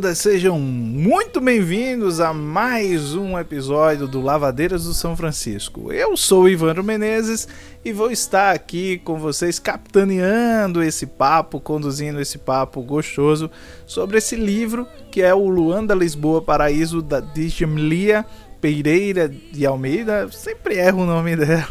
[0.00, 5.92] todas, sejam muito bem-vindos a mais um episódio do Lavadeiras do São Francisco.
[5.92, 7.46] Eu sou Ivandro Menezes
[7.84, 13.50] e vou estar aqui com vocês capitaneando esse papo, conduzindo esse papo gostoso
[13.84, 18.24] sobre esse livro que é o Luanda Lisboa Paraíso da Djamlia
[18.58, 21.68] Pereira de Almeida, sempre erro o nome dela.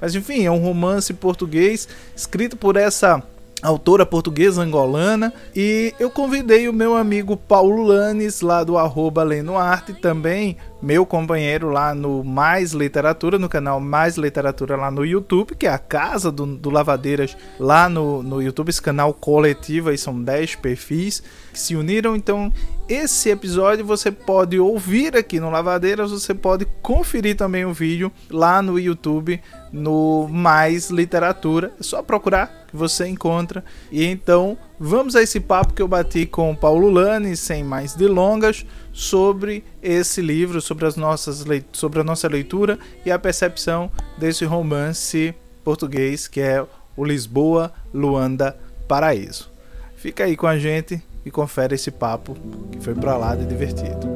[0.00, 3.22] Mas enfim, é um romance português escrito por essa
[3.62, 9.56] autora portuguesa angolana, e eu convidei o meu amigo Paulo Lanes, lá do arroba Lendo
[9.56, 15.54] Arte, também meu companheiro lá no Mais Literatura, no canal Mais Literatura lá no YouTube,
[15.54, 19.96] que é a casa do, do Lavadeiras lá no, no YouTube, esse canal coletivo, aí
[19.96, 22.52] são 10 perfis que se uniram, então
[22.92, 28.60] esse episódio você pode ouvir aqui no Lavadeiras, você pode conferir também o vídeo lá
[28.60, 29.40] no YouTube,
[29.72, 33.64] no Mais Literatura, é só procurar que você encontra.
[33.90, 37.94] E então, vamos a esse papo que eu bati com o Paulo Lani, sem mais
[37.94, 44.44] delongas, sobre esse livro, sobre, as nossas sobre a nossa leitura e a percepção desse
[44.44, 46.62] romance português que é
[46.94, 49.50] o Lisboa, Luanda, Paraíso.
[49.96, 52.36] Fica aí com a gente e confere esse papo
[52.70, 54.08] que foi para lá de divertido.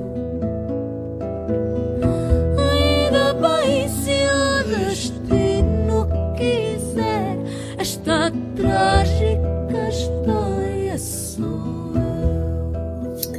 [2.59, 7.39] Ainda bem se o destino quiser
[7.79, 11.47] esta trágica história sua.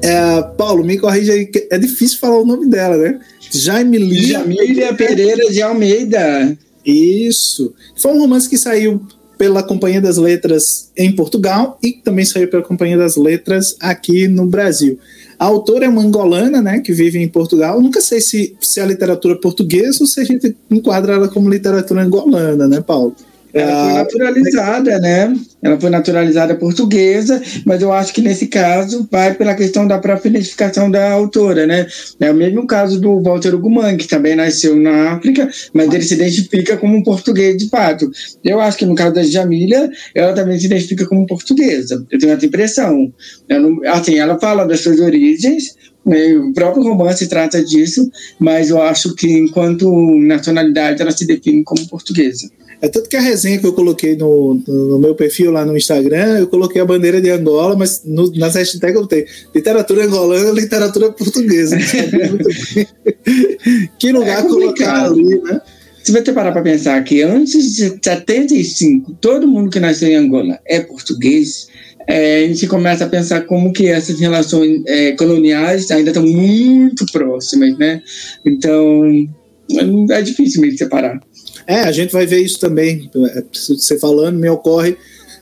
[0.03, 3.19] É, Paulo, me corrija aí, é difícil falar o nome dela, né?
[3.51, 6.57] Jaimilia Jamília Pereira de Almeida.
[6.85, 7.73] Isso.
[7.95, 9.05] Foi um romance que saiu
[9.37, 14.45] pela Companhia das Letras em Portugal e também saiu pela Companhia das Letras aqui no
[14.45, 14.97] Brasil.
[15.39, 17.79] A autora é uma angolana, né, que vive em Portugal.
[17.79, 22.01] Nunca sei se, se a literatura portuguesa ou se a gente enquadra ela como literatura
[22.01, 23.15] angolana, né, Paulo?
[23.61, 25.33] Ela foi ah, naturalizada, né?
[25.61, 30.29] Ela foi naturalizada portuguesa, mas eu acho que nesse caso vai pela questão da própria
[30.29, 31.87] identificação da autora, né?
[32.19, 36.13] É o mesmo caso do Walter Ugumang, que também nasceu na África, mas ele se
[36.13, 38.09] identifica como um português de fato.
[38.43, 42.05] Eu acho que no caso da Jamília, ela também se identifica como portuguesa.
[42.11, 43.11] Eu tenho essa impressão.
[43.49, 45.75] Não, assim, ela fala das suas origens,
[46.05, 46.35] né?
[46.37, 51.87] o próprio romance trata disso, mas eu acho que enquanto nacionalidade ela se define como
[51.87, 52.49] portuguesa.
[52.81, 56.39] É tanto que a resenha que eu coloquei no, no, meu perfil lá no Instagram,
[56.39, 61.11] eu coloquei a bandeira de Angola, mas no, nas hashtags eu botei literatura angolana, literatura
[61.11, 61.75] portuguesa.
[63.97, 65.59] que lugar é colocar ali, né?
[66.03, 70.57] Se você parar para pensar que antes de 75, todo mundo que nasceu em Angola
[70.65, 71.67] é português,
[72.07, 77.05] é, a gente começa a pensar como que essas relações é, coloniais ainda estão muito
[77.11, 78.01] próximas, né?
[78.45, 79.03] Então,
[80.09, 81.19] é difícil meio separar.
[81.67, 83.11] É, a gente vai ver isso também.
[83.13, 84.97] É, você falando, me ocorre.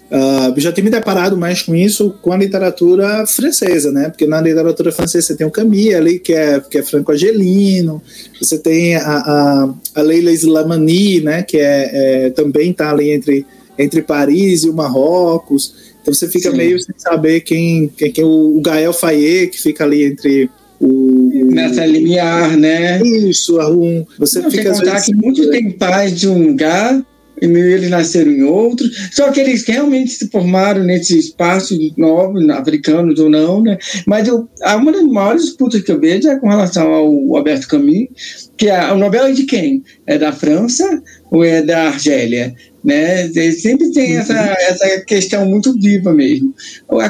[0.06, 4.10] Uh, já tenho me deparado mais com isso com a literatura francesa, né?
[4.10, 8.02] Porque na literatura francesa você tem o Camille ali, que é, que é franco-argelino,
[8.40, 11.42] você tem a, a, a Leila Islamani, né?
[11.42, 13.46] Que é, é também está ali entre,
[13.78, 15.74] entre Paris e o Marrocos.
[16.02, 16.58] Então você fica Sim.
[16.58, 20.50] meio sem saber quem, quem, quem o, o Gael Fayet, que fica ali entre
[20.80, 23.02] o, nessa limiar, né?
[23.02, 25.06] Isso, um, você Não, fica contar vezes...
[25.06, 27.04] que muitos têm pais de um lugar
[27.42, 33.20] e eles nasceram em outro, só que eles realmente se formaram nesse espaço novo, africanos
[33.20, 33.78] ou não, né?
[34.06, 34.48] Mas eu,
[34.78, 38.08] uma das maiores disputas que eu vejo é com relação ao Alberto Camus,
[38.56, 39.84] que é, o Nobel é de quem?
[40.08, 42.56] É da França ou é da Argélia?
[42.84, 43.26] Né?
[43.26, 44.20] Ele sempre tem uhum.
[44.20, 46.54] essa, essa questão muito viva mesmo.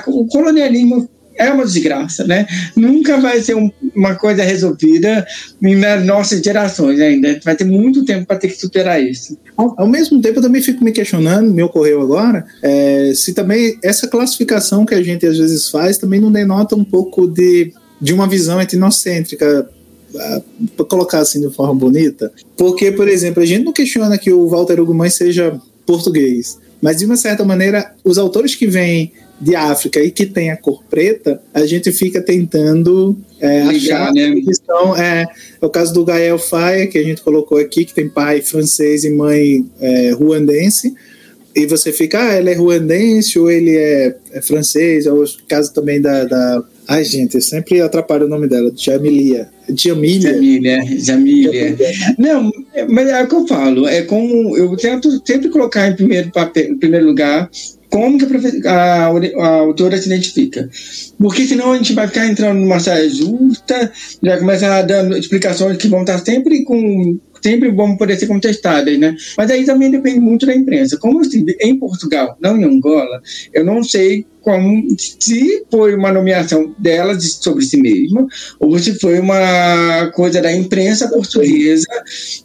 [0.08, 1.08] O colonialismo
[1.38, 2.48] é uma desgraça, né?
[2.76, 5.26] Nunca vai ser um, uma coisa resolvida
[5.62, 7.40] nas nossas gerações ainda.
[7.44, 9.38] Vai ter muito tempo para ter que superar isso.
[9.56, 14.08] Ao, mesmo tempo, eu também fico me questionando, me ocorreu agora, é, se também essa
[14.08, 18.28] classificação que a gente às vezes faz também não denota um pouco de, de uma
[18.28, 19.70] visão etnocêntrica
[20.76, 22.32] para colocar assim de forma bonita.
[22.58, 27.06] Porque, por exemplo, a gente não questiona que o Walter Ugumães seja português, mas de
[27.06, 31.42] uma certa maneira, os autores que vêm de África e que tem a cor preta,
[31.54, 34.36] a gente fica tentando é, Ligar, achar né?
[34.42, 34.96] que são.
[34.96, 35.26] É,
[35.62, 39.04] é o caso do Gael Faye, que a gente colocou aqui, que tem pai francês
[39.04, 40.94] e mãe é, ruandense.
[41.54, 45.74] E você fica, ah, ele é ruandense ou ele é, é francês, ou o caso
[45.74, 46.64] também da, da.
[46.88, 49.50] Ai, gente, eu sempre atrapalho o nome dela, Jamilia.
[49.74, 50.34] Jamília.
[50.34, 51.78] Jamília, Jamília.
[52.18, 52.52] Não,
[52.90, 56.66] mas é o que eu falo, é como eu tento sempre colocar em primeiro, papel,
[56.66, 57.50] em primeiro lugar
[57.96, 60.70] como que a, a, a, autora se identifica.
[61.18, 63.90] Porque senão a gente vai ficar entrando numa saia justa,
[64.22, 69.16] já começa dando explicações que vão estar sempre com sempre vão poder ser contestadas, né?
[69.38, 70.98] Mas aí também depende muito da imprensa.
[70.98, 73.22] Como estive em Portugal, não em Angola,
[73.54, 78.28] eu não sei como se foi uma nomeação dela de, sobre si mesma
[78.60, 81.88] ou se foi uma coisa da imprensa portuguesa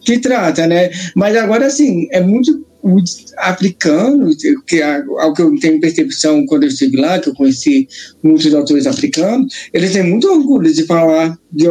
[0.05, 0.91] que trata, né?
[1.13, 4.37] Mas agora sim, é muito os africanos,
[4.67, 7.87] que ao que eu tenho percepção quando eu estive lá, que eu conheci
[8.23, 11.67] muitos autores africanos, eles têm muito orgulho de falar de,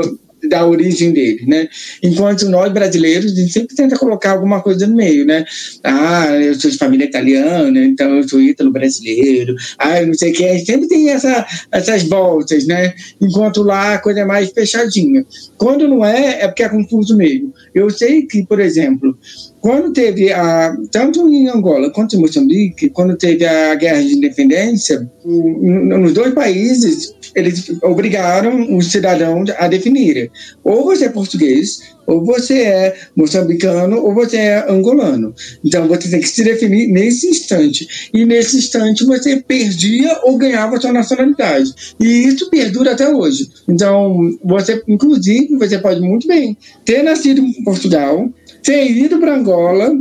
[0.48, 1.68] da origem dele, né?
[2.02, 5.44] Enquanto nós brasileiros, a gente sempre tenta colocar alguma coisa no meio, né?
[5.82, 9.54] Ah, eu sou de família italiana, então eu sou ítalo brasileiro.
[9.78, 10.58] Ah, não sei o que.
[10.60, 12.94] Sempre tem essa, essas voltas, né?
[13.20, 15.24] Enquanto lá a coisa é mais fechadinha.
[15.56, 17.52] Quando não é, é porque é confuso mesmo.
[17.74, 19.16] Eu sei que, por exemplo,
[19.60, 25.10] quando teve a tanto em Angola quanto em Moçambique, quando teve a guerra de independência,
[25.24, 30.30] nos dois países eles obrigaram os cidadãos a definirem
[30.64, 35.32] ou você é português, ou você é moçambicano, ou você é angolano.
[35.64, 38.10] Então você tem que se definir nesse instante.
[38.12, 41.72] E nesse instante você perdia ou ganhava sua nacionalidade.
[42.00, 43.48] E isso perdura até hoje.
[43.68, 48.28] Então, você, inclusive, você pode muito bem ter nascido em Portugal,
[48.62, 49.92] ter ido para Angola,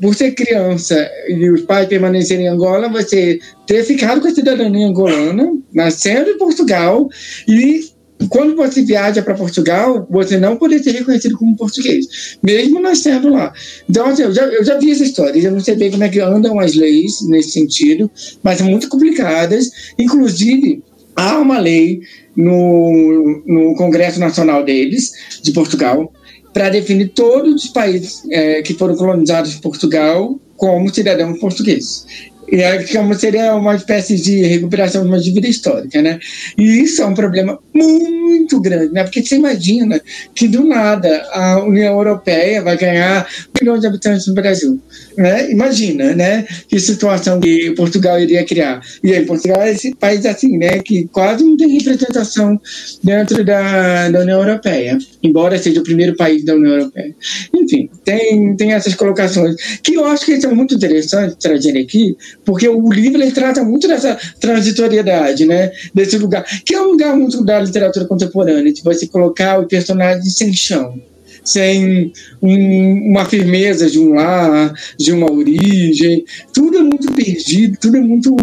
[0.00, 4.86] por ser criança e os pais permanecerem em Angola, você ter ficado com a cidadania
[4.86, 7.08] angolana, nascendo em Portugal
[7.48, 7.93] e
[8.28, 13.52] quando você viaja para Portugal, você não poder ser reconhecido como português, mesmo nascendo lá.
[13.88, 16.08] Então, assim, eu, já, eu já vi essa história, eu não sei bem como é
[16.08, 18.10] que andam as leis nesse sentido,
[18.42, 19.70] mas são muito complicadas.
[19.98, 20.82] Inclusive,
[21.16, 22.00] há uma lei
[22.36, 25.12] no, no Congresso Nacional deles,
[25.42, 26.12] de Portugal,
[26.52, 32.06] para definir todos os países é, que foram colonizados por Portugal como cidadãos portugueses.
[32.50, 32.80] E é
[33.18, 36.20] seria uma espécie de recuperação de uma dívida histórica, né?
[36.56, 39.02] E isso é um problema muito grande, né?
[39.02, 40.00] Porque você imagina
[40.34, 44.80] que do nada a União Europeia vai ganhar um milhão de habitantes no Brasil,
[45.18, 45.50] né?
[45.50, 46.46] Imagina, né?
[46.68, 48.80] Que situação que Portugal iria criar.
[49.02, 50.78] E aí Portugal é esse país assim, né?
[50.78, 52.60] Que quase não tem representação
[53.02, 57.14] dentro da, da União Europeia, embora seja o primeiro país da União Europeia.
[57.52, 62.68] Enfim, tem, tem essas colocações que eu acho que são muito interessantes trazer aqui, porque
[62.68, 65.72] o livro ele trata muito dessa transitoriedade, né?
[65.92, 70.24] Desse lugar, que é um lugar muito da literatura contemporânea, de você colocar o personagem
[70.24, 71.00] sem chão,
[71.44, 76.24] sem um, uma firmeza de um lar, de uma origem.
[76.52, 78.34] Tudo é muito perdido, tudo é muito.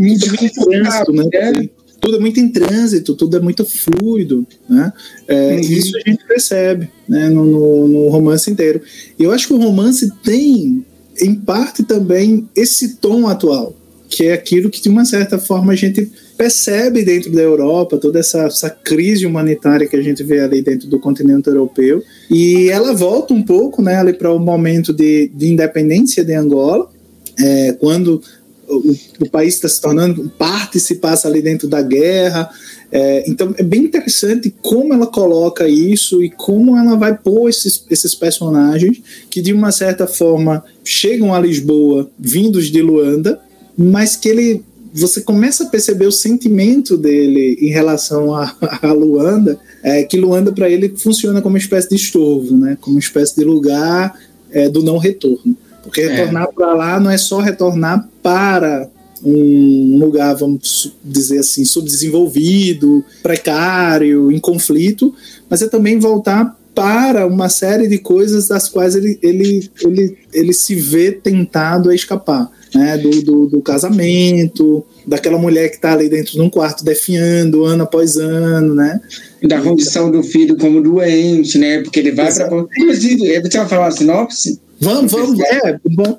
[0.00, 1.24] muito trânsito, né?
[1.32, 1.68] né?
[2.00, 4.92] Tudo é muito em trânsito, tudo é muito fluido, né?
[5.26, 5.60] É, uhum.
[5.60, 8.82] Isso a gente percebe né, no, no, no romance inteiro.
[9.18, 10.84] E eu acho que o romance tem
[11.20, 13.74] em parte também esse tom atual,
[14.08, 18.18] que é aquilo que de uma certa forma a gente percebe dentro da Europa, toda
[18.18, 22.92] essa, essa crise humanitária que a gente vê ali dentro do continente europeu, e ela
[22.92, 26.90] volta um pouco né, ali para o momento de, de independência de Angola,
[27.38, 28.22] é, quando
[28.68, 32.50] o, o país está se tornando parte se passa ali dentro da guerra,
[32.90, 37.84] é, então é bem interessante como ela coloca isso e como ela vai pôr esses,
[37.90, 43.40] esses personagens que de uma certa forma chegam a Lisboa vindos de Luanda,
[43.76, 44.64] mas que ele
[45.00, 50.52] você começa a perceber o sentimento dele em relação a, a Luanda, é, que Luanda
[50.52, 52.78] para ele funciona como uma espécie de estorvo, né?
[52.80, 54.16] como uma espécie de lugar
[54.52, 55.56] é, do não retorno.
[55.82, 56.08] Porque é.
[56.08, 58.88] retornar para lá não é só retornar para
[59.24, 65.12] um lugar, vamos dizer assim, subdesenvolvido, precário, em conflito,
[65.48, 70.52] mas é também voltar para uma série de coisas das quais ele, ele, ele, ele
[70.52, 72.50] se vê tentado a escapar.
[72.74, 77.64] Né, do, do, do, casamento, daquela mulher que está ali dentro de um quarto definhando
[77.64, 79.00] ano após ano, né?
[79.44, 81.82] Da condição do filho como doente, né?
[81.82, 82.66] Porque ele vai para.
[82.76, 84.60] Inclusive, você vai falar a sinopse?
[84.80, 86.18] Vamos, vamos, é, bom.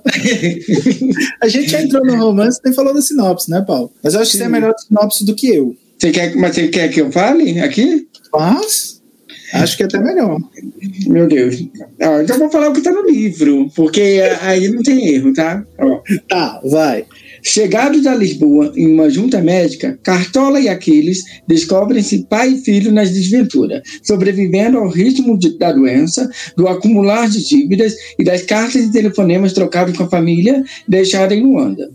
[1.42, 3.92] a gente já entrou no romance e falou da sinopse, né, Paulo?
[4.02, 5.76] Mas eu acho que você é melhor sinopse do que eu.
[5.98, 8.08] Você quer, mas você quer que eu fale aqui?
[8.32, 8.95] Faz.
[9.62, 10.40] Acho que é até melhor.
[11.08, 11.64] Meu Deus.
[12.02, 15.66] Ó, então vou falar o que está no livro, porque aí não tem erro, tá?
[15.80, 16.02] Ó.
[16.28, 17.06] Tá, vai.
[17.42, 23.12] Chegados a Lisboa em uma junta médica, Cartola e Aquiles descobrem-se pai e filho nas
[23.12, 28.92] desventuras, sobrevivendo ao ritmo de, da doença, do acumular de dívidas e das cartas e
[28.92, 31.90] telefonemas trocados com a família deixada em Luanda.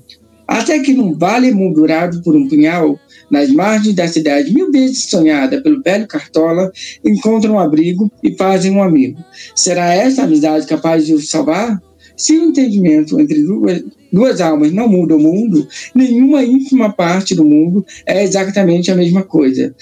[0.51, 2.99] Até que num vale moldurado por um punhal,
[3.31, 6.73] nas margens da cidade mil vezes sonhada pelo velho Cartola,
[7.05, 9.25] encontram um abrigo e fazem um amigo.
[9.55, 11.81] Será essa amizade capaz de os salvar?
[12.17, 17.45] Se o entendimento entre duas duas almas não mudam o mundo, nenhuma ínfima parte do
[17.45, 19.73] mundo é exatamente a mesma coisa.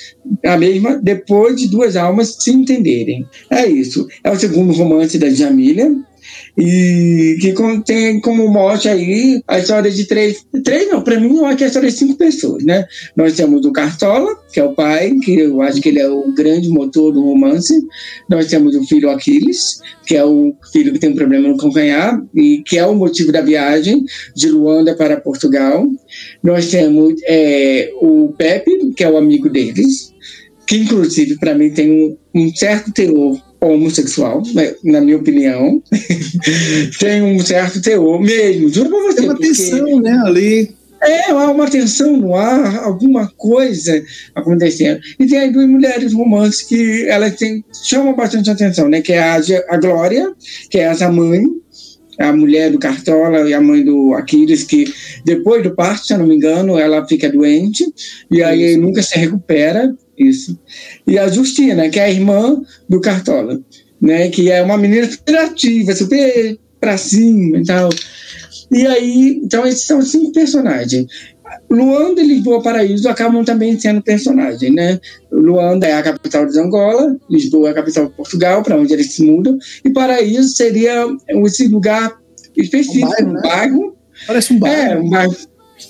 [0.44, 3.26] A mesma depois de duas almas se entenderem.
[3.50, 4.06] É isso.
[4.22, 5.90] É o segundo romance da Jamília,
[6.56, 7.54] e que
[7.85, 11.66] tem como mote aí a história de três, três não, para mim eu que é
[11.66, 12.87] a história de cinco pessoas, né?
[13.16, 16.32] Nós temos o Cartola, que é o pai, que eu acho que ele é o
[16.35, 17.75] grande motor do romance.
[18.28, 22.20] Nós temos o filho Aquiles, que é o filho que tem um problema no calcanhar
[22.35, 24.04] e que é o motivo da viagem
[24.35, 25.87] de Luanda para Portugal.
[26.42, 30.12] Nós temos é, o Pepe, que é o amigo deles,
[30.66, 35.82] que inclusive para mim tem um, um certo teor homossexual, né, na minha opinião,
[36.98, 39.16] tem um certo teor mesmo, juro pra você.
[39.16, 39.48] Tem uma porque...
[39.48, 40.78] tensão, né, ali.
[41.00, 44.02] É, há uma tensão no ar, alguma coisa
[44.34, 45.00] acontecendo.
[45.18, 49.00] E tem aí duas mulheres romances que elas têm, chamam bastante atenção, né?
[49.00, 50.32] Que é a, a Glória,
[50.68, 51.44] que é essa mãe,
[52.18, 54.92] a mulher do Cartola e a mãe do Aquiles, que
[55.24, 57.84] depois do parto, se eu não me engano, ela fica doente
[58.28, 59.94] e aí nunca se recupera.
[60.18, 60.58] Isso.
[61.06, 63.60] E a Justina, que é a irmã do Cartola,
[64.00, 64.28] né?
[64.28, 67.88] Que é uma menina super ativa, super pra cima e tal.
[68.70, 71.06] E aí, então esses são cinco personagens.
[71.70, 75.00] Luanda e Lisboa Paraíso acabam também sendo personagens, né?
[75.30, 79.12] Luanda é a capital de Angola, Lisboa é a capital de Portugal, para onde eles
[79.12, 81.06] se mudam, e Paraíso seria
[81.44, 82.18] esse lugar
[82.56, 83.25] específico, um bairro.
[83.25, 83.40] Um né?
[83.42, 84.90] bairro Parece um bairro.
[84.90, 85.37] É, um bairro,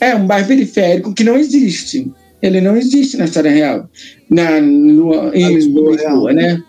[0.00, 2.10] é, um bairro periférico que não existe.
[2.40, 3.88] Ele não existe na história real,
[4.30, 6.62] na, no, em Lisboa, Lisboa né?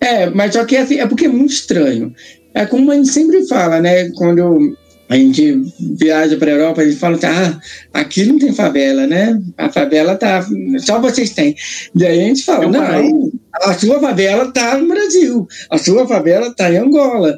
[0.00, 2.14] É, mas só que assim, é porque é muito estranho.
[2.52, 4.10] É como a gente sempre fala, né?
[4.10, 4.76] Quando
[5.08, 5.62] a gente
[5.98, 7.60] viaja para a Europa, a gente fala que ah,
[7.92, 9.38] aqui não tem favela, né?
[9.58, 10.46] A favela tá.
[10.78, 11.54] Só vocês têm.
[11.94, 13.30] Daí a gente fala, não,
[13.62, 17.36] a sua favela tá no Brasil, a sua favela tá em Angola.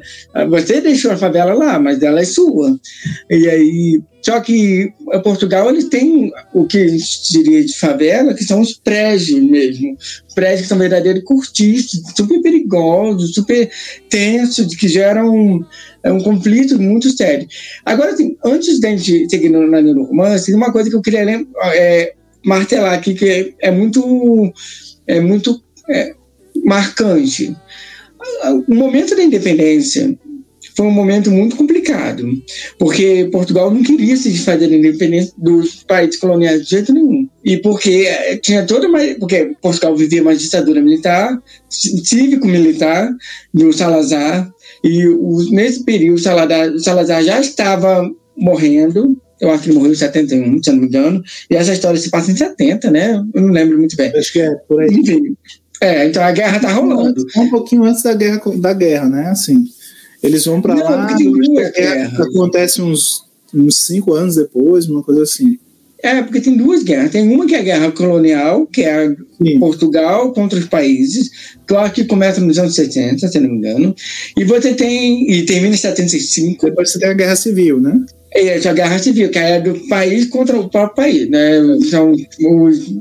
[0.49, 2.79] Você deixou a favela lá, mas ela é sua.
[3.29, 4.01] E aí.
[4.19, 4.91] Só que
[5.23, 9.95] Portugal ele tem o que a gente diria de favela, que são os prédios mesmo.
[10.35, 13.69] Prédios que são verdadeiros cortiços, super perigosos, super
[14.09, 15.65] tensos, que geram
[16.07, 17.47] é um conflito muito sério.
[17.85, 22.13] Agora, assim, antes da gente seguir na do romance, uma coisa que eu queria é,
[22.45, 24.53] martelar aqui, que é, muito,
[25.05, 26.13] é muito é,
[26.63, 27.55] marcante.
[28.67, 30.17] O momento da independência
[30.77, 32.23] foi um momento muito complicado,
[32.77, 37.27] porque Portugal não queria se desfazer da independência dos países coloniais de jeito nenhum.
[37.43, 38.99] E porque eh, tinha toda uma.
[39.19, 43.11] Porque Portugal vivia uma ditadura militar, cívico-militar,
[43.51, 44.47] do Salazar,
[44.87, 49.95] e o, nesse período Salazar, Salazar já estava morrendo, eu acho que ele morreu em
[49.95, 51.21] 71, se não me engano.
[51.49, 53.23] E essa história se passa em 70, né?
[53.33, 54.15] Eu não lembro muito bem.
[54.15, 54.89] Acho que é por aí.
[54.89, 55.35] Enfim.
[55.81, 57.25] É, então a guerra tá rolando.
[57.35, 59.27] Um pouquinho antes da guerra, da guerra né?
[59.27, 59.65] Assim.
[60.23, 61.07] Eles vão para lá,
[61.75, 65.59] guerra, acontece uns, uns cinco anos depois, uma coisa assim.
[66.03, 67.11] É, porque tem duas guerras.
[67.11, 69.15] Tem uma que é a guerra colonial, que é
[69.59, 71.31] Portugal contra os países,
[71.65, 73.95] claro que começa nos anos 70, se não me engano.
[74.37, 75.31] E você tem.
[75.31, 76.67] E termina em 75.
[76.67, 77.99] Depois você tem a guerra civil, né?
[78.33, 81.53] É, a guerra civil, que é do país contra o próprio país, né?
[81.89, 82.93] São os,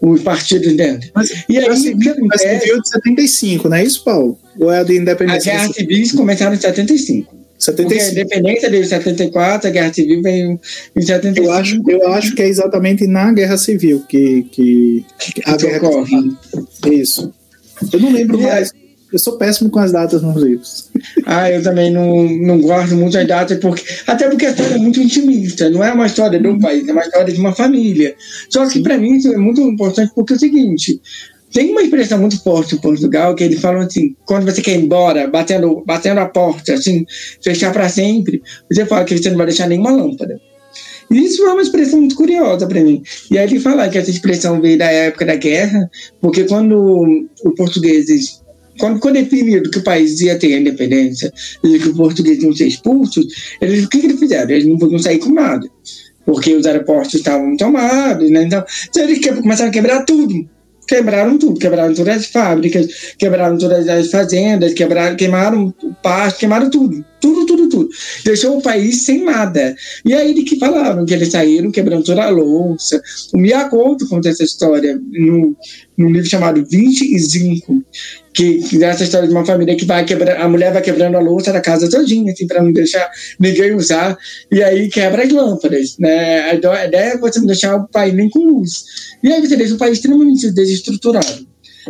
[0.00, 1.10] os partidos dentro.
[1.14, 2.60] Mas, e aí, a acontece...
[2.60, 4.38] civil de 75, não é isso, Paulo?
[4.60, 5.52] Ou é a de independência?
[5.52, 7.35] As guerras civis começaram em 75.
[7.58, 7.88] 75.
[7.88, 10.60] Porque a independência de 74, a guerra civil veio
[10.94, 11.46] em 75.
[11.46, 15.88] Eu acho, eu acho que é exatamente na guerra civil que, que, que a guerra
[15.88, 16.32] ocorre.
[16.90, 17.32] Isso.
[17.92, 18.70] Eu não lembro e mais.
[18.70, 18.86] É...
[19.12, 20.90] Eu sou péssimo com as datas nos livros.
[21.24, 24.78] Ah, eu também não, não gosto muito das datas, porque, até porque a história é
[24.78, 28.16] muito intimista, não é uma história do país, é uma história de uma família.
[28.50, 31.00] Só que para mim isso é muito importante porque é o seguinte:
[31.52, 34.84] tem uma expressão muito forte em Portugal que eles falam assim: quando você quer ir
[34.84, 37.04] embora, batendo, batendo a porta, assim,
[37.42, 40.40] fechar para sempre, você fala que você não vai deixar nenhuma lâmpada.
[41.10, 43.02] Isso é uma expressão muito curiosa para mim.
[43.30, 45.88] E aí ele fala que essa expressão veio da época da guerra,
[46.20, 48.44] porque quando os portugueses
[48.78, 51.32] quando foi definido que o país ia ter independência
[51.64, 53.24] e que os portugueses iam ser expulsos,
[53.58, 54.50] eles, o que, que eles fizeram?
[54.50, 55.66] Eles não podiam sair com nada,
[56.26, 58.42] porque os aeroportos estavam tomados, né?
[58.42, 60.46] Então, então eles começaram a quebrar tudo
[60.86, 66.70] quebraram tudo, quebraram todas as fábricas, quebraram todas as fazendas, quebraram, queimaram o pasto, queimaram
[66.70, 67.88] tudo, tudo, tudo, tudo.
[68.24, 69.74] Deixou o país sem nada.
[70.04, 73.02] E aí de que falaram que eles saíram quebrando toda a louça.
[73.34, 75.56] O Miyakoto conta essa história no,
[75.98, 77.84] livro chamado 20 e 5,
[78.36, 81.20] que, que essa história de uma família que vai quebrar, a mulher vai quebrando a
[81.20, 84.16] louça da casa todinha, assim, para não deixar ninguém usar,
[84.52, 86.50] e aí quebra as lâmpadas, né?
[86.50, 88.84] A ideia é você não deixar o país nem com luz.
[89.22, 91.46] E aí você deixa o país extremamente desestruturado.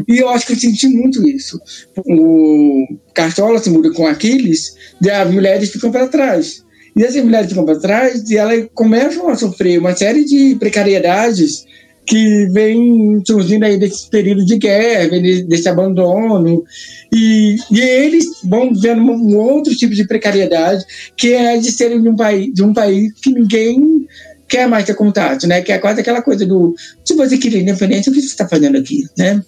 [0.07, 1.59] E eu acho que eu senti muito isso.
[1.97, 6.65] O Cartola se muda com Aquiles, e as mulheres ficam para trás.
[6.97, 11.67] E essas mulheres ficam para trás e elas começam a sofrer uma série de precariedades
[12.07, 16.65] que vem surgindo aí desse período de guerra, desse abandono,
[17.13, 20.85] e, e eles vão vendo um outro tipo de precariedade,
[21.17, 24.07] que é de serem de um país, de um país que ninguém
[24.49, 25.61] quer mais ter contato, né?
[25.61, 28.79] Que é quase aquela coisa do se você queria independência, o que você está fazendo
[28.79, 29.43] aqui, né?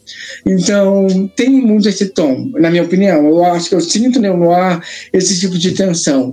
[0.45, 3.27] Então tem muito esse tom, na minha opinião.
[3.29, 6.33] Eu acho que eu sinto no ar esse tipo de tensão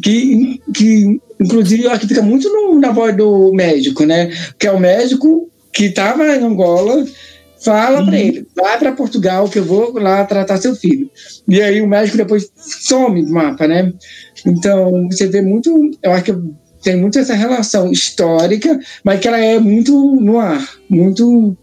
[0.00, 4.30] que, que inclusive eu acho que fica muito no, na voz do médico, né?
[4.58, 7.06] Que é o médico que estava em Angola
[7.62, 8.06] fala uhum.
[8.06, 11.10] para ele, vai para Portugal que eu vou lá tratar seu filho.
[11.46, 13.92] E aí o médico depois some do mapa, né?
[14.46, 16.34] Então você vê muito, eu acho que
[16.82, 21.56] tem muito essa relação histórica, mas que ela é muito no ar, muito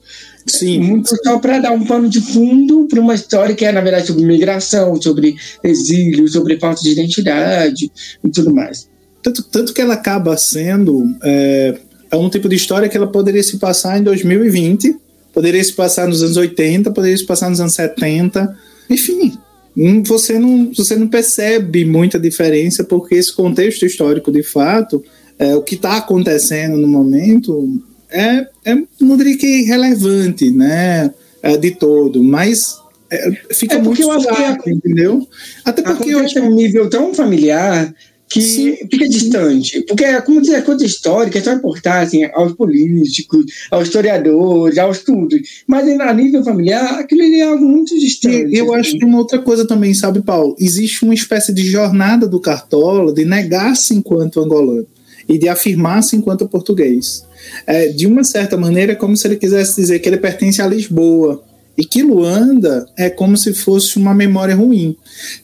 [0.45, 0.81] Sim.
[0.81, 4.07] Muito só para dar um pano de fundo para uma história que é, na verdade,
[4.07, 7.89] sobre migração, sobre exílio, sobre falta de identidade
[8.21, 8.89] e tudo mais.
[9.21, 11.79] Tanto, tanto que ela acaba sendo é,
[12.13, 14.95] é um tipo de história que ela poderia se passar em 2020,
[15.33, 18.55] poderia se passar nos anos 80, poderia se passar nos anos 70,
[18.87, 19.33] enfim.
[19.75, 25.03] Hum, você não, você não percebe muita diferença, porque esse contexto histórico, de fato,
[25.39, 31.57] é, o que está acontecendo no momento é, é, não diria que irrelevante, né, é,
[31.57, 32.77] de todo, mas
[33.09, 35.27] é, fica é muito suave, entendeu?
[35.65, 37.91] Até porque eu acho é um nível tão familiar
[38.33, 39.81] que sim, fica distante.
[39.81, 44.97] Porque, como dizer, a coisa histórica é só importar assim, aos políticos, aos historiadores, aos
[44.97, 45.39] estudos.
[45.67, 48.55] Mas a nível familiar, aquilo é algo muito distante.
[48.55, 48.79] Eu assim.
[48.79, 50.55] acho que uma outra coisa também, sabe, Paulo?
[50.59, 54.87] Existe uma espécie de jornada do Cartola de negar-se enquanto angolano
[55.29, 57.23] e de afirmar-se enquanto português.
[57.67, 60.67] É, de uma certa maneira, é como se ele quisesse dizer que ele pertence a
[60.67, 61.43] Lisboa,
[61.77, 64.95] e que Luanda é como se fosse uma memória ruim.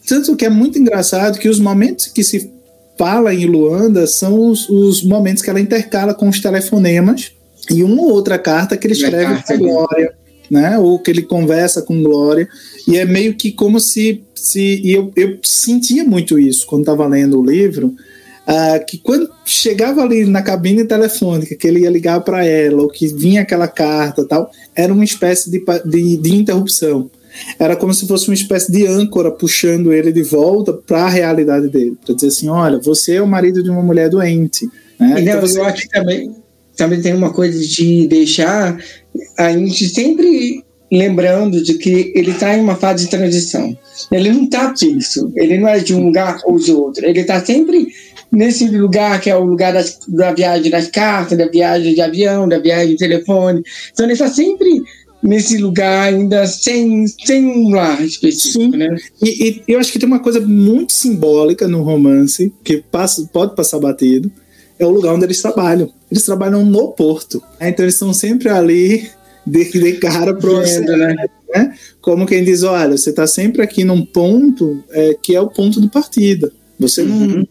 [0.07, 2.51] Tanto que é muito engraçado que os momentos que se
[2.99, 7.31] fala em Luanda são os, os momentos que ela intercala com os telefonemas
[7.71, 10.13] e uma ou outra carta que ele escreve para Glória,
[10.51, 10.77] né?
[10.77, 12.49] Ou que ele conversa com Glória.
[12.85, 14.21] E é meio que como se.
[14.35, 17.95] se e eu, eu sentia muito isso quando estava lendo o livro.
[18.45, 22.89] Uh, que quando chegava ali na cabine telefônica, que ele ia ligar para ela, ou
[22.89, 27.09] que vinha aquela carta tal, era uma espécie de, de, de interrupção.
[27.57, 31.67] Era como se fosse uma espécie de âncora puxando ele de volta para a realidade
[31.67, 34.65] dele, para dizer assim, olha, você é o marido de uma mulher doente.
[34.99, 35.11] Né?
[35.11, 35.59] Então, então você...
[35.59, 36.35] eu acho que também,
[36.75, 38.77] também tem uma coisa de deixar
[39.37, 43.77] a gente sempre lembrando de que ele está em uma fase de transição.
[44.11, 47.43] Ele não está fixo, ele não é de um lugar ou de outro, ele está
[47.43, 47.87] sempre
[48.31, 52.47] nesse lugar que é o lugar das, da viagem das cartas, da viagem de avião,
[52.47, 53.63] da viagem de telefone.
[53.91, 54.81] Então ele está sempre
[55.21, 58.77] nesse lugar ainda sem, sem um lar específico, Sim.
[58.77, 58.95] né?
[59.21, 63.55] E, e, eu acho que tem uma coisa muito simbólica no romance que passa, pode
[63.55, 64.31] passar batido,
[64.77, 65.91] é o lugar onde eles trabalham.
[66.09, 67.69] Eles trabalham no porto, né?
[67.69, 69.09] então eles estão sempre ali
[69.45, 71.15] de, de cara pro oceano, né?
[71.53, 71.73] né?
[72.01, 75.81] Como quem diz, olha, você está sempre aqui num ponto é, que é o ponto
[75.81, 76.51] de partida.
[76.79, 77.45] Você não, uhum.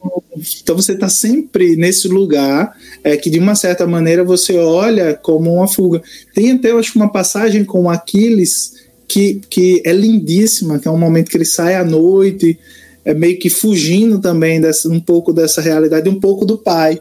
[0.62, 5.52] então você está sempre nesse lugar é, que de uma certa maneira você olha como
[5.52, 6.02] uma fuga.
[6.34, 8.72] Tem até eu acho uma passagem com Aquiles
[9.06, 12.58] que, que é lindíssima, que é um momento que ele sai à noite,
[13.04, 17.00] é meio que fugindo também dessa, um pouco dessa realidade, um pouco do pai.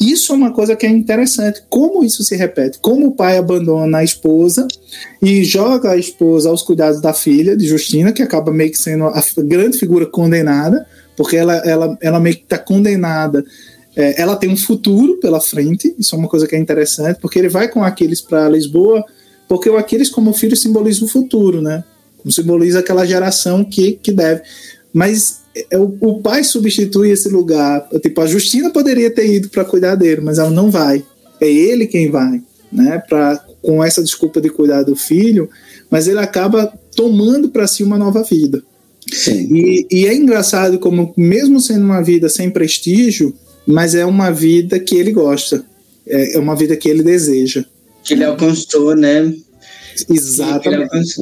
[0.00, 1.62] Isso é uma coisa que é interessante.
[1.68, 2.78] Como isso se repete?
[2.80, 4.66] Como o pai abandona a esposa
[5.22, 9.04] e joga a esposa aos cuidados da filha, de Justina, que acaba meio que sendo
[9.04, 10.84] a grande figura condenada
[11.16, 13.44] porque ela, ela, ela meio que está condenada.
[13.96, 17.38] É, ela tem um futuro pela frente, isso é uma coisa que é interessante, porque
[17.38, 19.04] ele vai com Aquiles para Lisboa,
[19.48, 21.82] porque o Aquiles, como filho, simboliza o futuro, né?
[22.28, 24.42] Simboliza aquela geração que, que deve.
[24.92, 27.88] Mas é, o, o pai substitui esse lugar.
[28.02, 31.04] Tipo, a Justina poderia ter ido para cuidar dele, mas ela não vai.
[31.40, 33.02] É ele quem vai, né?
[33.08, 35.48] Pra, com essa desculpa de cuidar do filho,
[35.90, 38.62] mas ele acaba tomando para si uma nova vida.
[39.12, 43.32] E, e, é engraçado como, mesmo sendo uma vida sem prestígio,
[43.66, 45.64] mas é uma vida que ele gosta.
[46.06, 47.64] É, é uma vida que ele deseja.
[48.02, 49.32] Que ele alcançou, né?
[50.08, 51.14] Exatamente.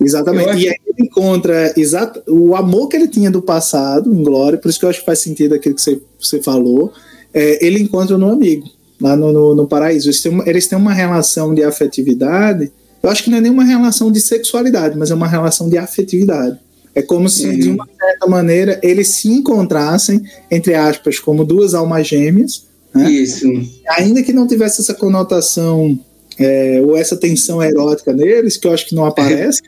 [0.00, 0.64] Exatamente.
[0.64, 4.68] E aí ele encontra exato, o amor que ele tinha do passado, em Glória, por
[4.68, 6.92] isso que eu acho que faz sentido aquilo que você, você falou.
[7.32, 8.68] É, ele encontra no amigo,
[9.00, 10.08] lá no, no, no paraíso.
[10.08, 12.70] Eles têm, uma, eles têm uma relação de afetividade.
[13.02, 16.58] Eu acho que não é nenhuma relação de sexualidade, mas é uma relação de afetividade.
[16.94, 17.58] É como se, uhum.
[17.58, 22.66] de uma certa maneira, eles se encontrassem, entre aspas, como duas almas gêmeas.
[22.94, 23.10] Né?
[23.10, 23.48] Isso.
[23.90, 25.98] Ainda que não tivesse essa conotação
[26.38, 29.60] é, ou essa tensão erótica neles, que eu acho que não aparece.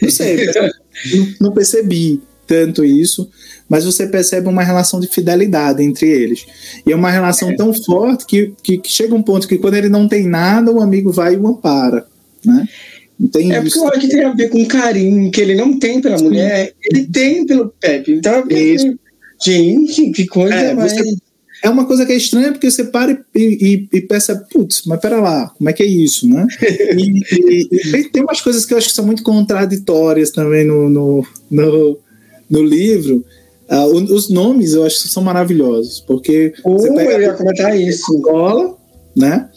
[0.00, 0.46] não sei,
[1.12, 3.30] não, não percebi tanto isso,
[3.68, 6.44] mas você percebe uma relação de fidelidade entre eles.
[6.86, 7.54] E é uma relação é.
[7.54, 10.80] tão forte que, que, que, chega um ponto que quando ele não tem nada, o
[10.80, 12.06] amigo vai e o ampara,
[12.44, 12.68] né?
[13.30, 16.72] Tem é porque que tem a ver com carinho que ele não tem pela mulher,
[16.82, 18.12] ele tem pelo Pepe.
[18.12, 18.76] Então, é
[19.40, 20.92] gente, que coisa é, mais...
[20.92, 21.16] Você
[21.62, 25.00] é uma coisa que é estranha porque você para e, e, e pensa, putz, mas
[25.00, 26.44] pera lá, como é que é isso, né?
[26.60, 31.26] e, e, tem umas coisas que eu acho que são muito contraditórias também no, no,
[31.48, 31.98] no,
[32.50, 33.24] no livro.
[33.70, 37.80] Uh, os nomes eu acho que são maravilhosos, porque uh, você pega eu ia comentar
[37.80, 38.12] isso.
[38.16, 38.76] Escola,
[39.16, 39.48] né?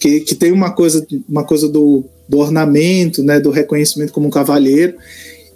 [0.00, 3.40] Que, que tem uma coisa, uma coisa do, do ornamento, né?
[3.40, 4.94] Do reconhecimento como um cavalheiro.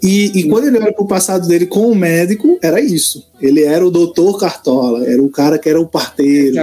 [0.02, 3.26] E, e, quando ele olha para o passado dele com o médico, era isso.
[3.40, 6.56] Ele era o doutor Cartola, era o cara que era o parteiro.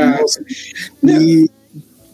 [1.04, 1.50] E...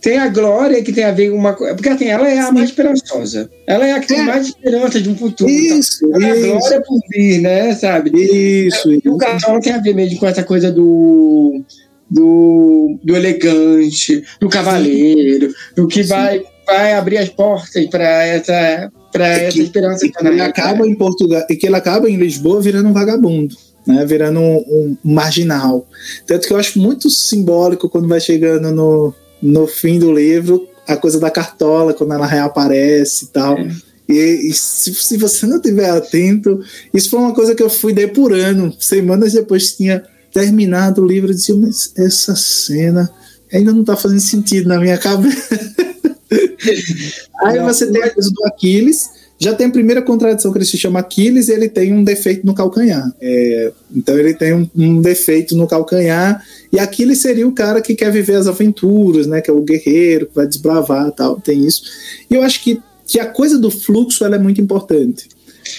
[0.02, 1.76] Tem a Glória que tem a ver com uma coisa.
[1.76, 2.54] Porque assim, ela é a Sim.
[2.54, 3.52] mais esperançosa.
[3.68, 4.24] Ela é a que tem é.
[4.24, 5.50] mais esperança de um futuro.
[5.50, 6.46] Isso, ela isso.
[6.46, 7.76] É a Glória por vir, né?
[7.76, 8.12] Sabe?
[8.16, 8.92] Isso.
[8.92, 11.64] E o Cartola tem a ver mesmo com essa coisa do.
[12.10, 19.28] Do, do elegante, do cavaleiro, do que vai, vai abrir as portas para essa para
[19.28, 22.90] essa que, esperança que ele acaba em Portugal e que ele acaba em Lisboa virando
[22.90, 23.56] um vagabundo
[23.86, 25.88] né, virando um, um, marginal
[26.26, 30.96] tanto que eu acho muito simbólico quando vai chegando no, no fim do livro a
[30.96, 33.70] coisa da cartola quando ela reaparece e tal é.
[34.10, 36.60] E, e se, se, você não tiver atento,
[36.94, 38.76] isso foi uma coisa que eu fui depurando.
[38.78, 40.04] Semanas depois tinha
[40.34, 43.10] terminado o livro, eu dizia, mas essa cena
[43.52, 45.60] ainda não está fazendo sentido na minha cabeça.
[47.44, 50.78] Aí você tem a coisa do Aquiles, já tem a primeira contradição que ele se
[50.78, 53.12] chama Aquiles e ele tem um defeito no calcanhar.
[53.20, 57.96] É, então ele tem um, um, defeito no calcanhar e Aquiles seria o cara que
[57.96, 59.42] quer viver as aventuras, né?
[59.42, 61.42] Que é o guerreiro que vai desbravar tal.
[61.42, 61.82] Tem isso.
[62.30, 65.28] E eu acho que, que a coisa do fluxo ela é muito importante.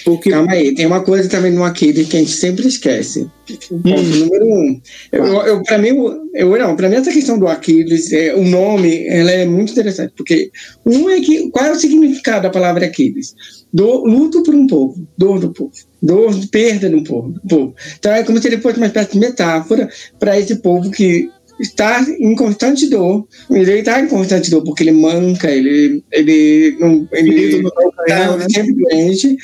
[0.03, 0.29] Porque...
[0.29, 3.29] Calma aí, tem uma coisa também no Aquiles que a gente sempre esquece.
[3.69, 4.19] O ponto hum.
[4.19, 4.81] número um.
[5.11, 5.89] Eu, eu, para mim,
[6.33, 10.13] eu, não, para mim essa questão do Aquiles, é, o nome, ela é muito interessante,
[10.15, 10.51] porque
[10.85, 13.35] um é que qual é o significado da palavra Aquiles?
[13.73, 17.75] Do, luto por um povo, dor do povo, dor perda do povo, do povo.
[17.97, 21.29] Então é como se ele fosse uma espécie de metáfora para esse povo que
[21.63, 23.27] está em constante dor.
[23.49, 27.07] Ele está em constante dor porque ele manca, ele, ele não.
[27.11, 27.63] Ele
[28.07, 28.45] está né?
[28.49, 29.37] sempre doente.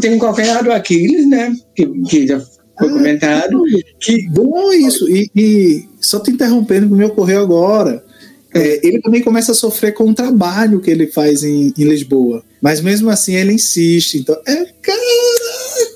[0.00, 1.54] Tem um calcanhar do Aquiles, né?
[1.74, 3.62] Que, que já foi ah, comentado.
[4.00, 5.08] Que bom isso!
[5.08, 8.04] E, e só te interrompendo, que me ocorreu agora.
[8.54, 12.42] É, ele também começa a sofrer com o trabalho que ele faz em, em Lisboa.
[12.62, 14.18] Mas mesmo assim ele insiste.
[14.18, 14.98] Então, é, cara,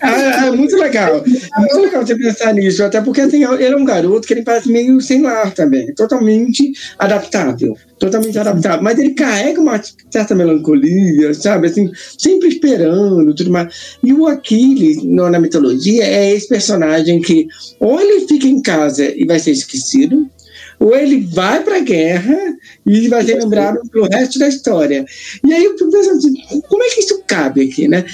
[0.02, 1.24] é, é, muito legal.
[1.24, 4.42] É muito legal você pensar nisso, até porque assim, ele é um garoto que ele
[4.42, 7.76] parece meio sem lar também, totalmente adaptável.
[7.98, 8.82] Totalmente adaptável.
[8.82, 11.68] Mas ele carrega uma certa melancolia, sabe?
[11.68, 13.96] Assim, sempre esperando tudo mais.
[14.02, 17.46] E o Aquiles, na mitologia, é esse personagem que
[17.78, 20.28] ou ele fica em casa e vai ser esquecido,
[20.82, 22.36] ou ele vai para a guerra
[22.84, 25.04] e vai ser lembrado pelo resto da história.
[25.46, 28.04] E aí eu fico pensando assim, como é que isso cabe aqui, né?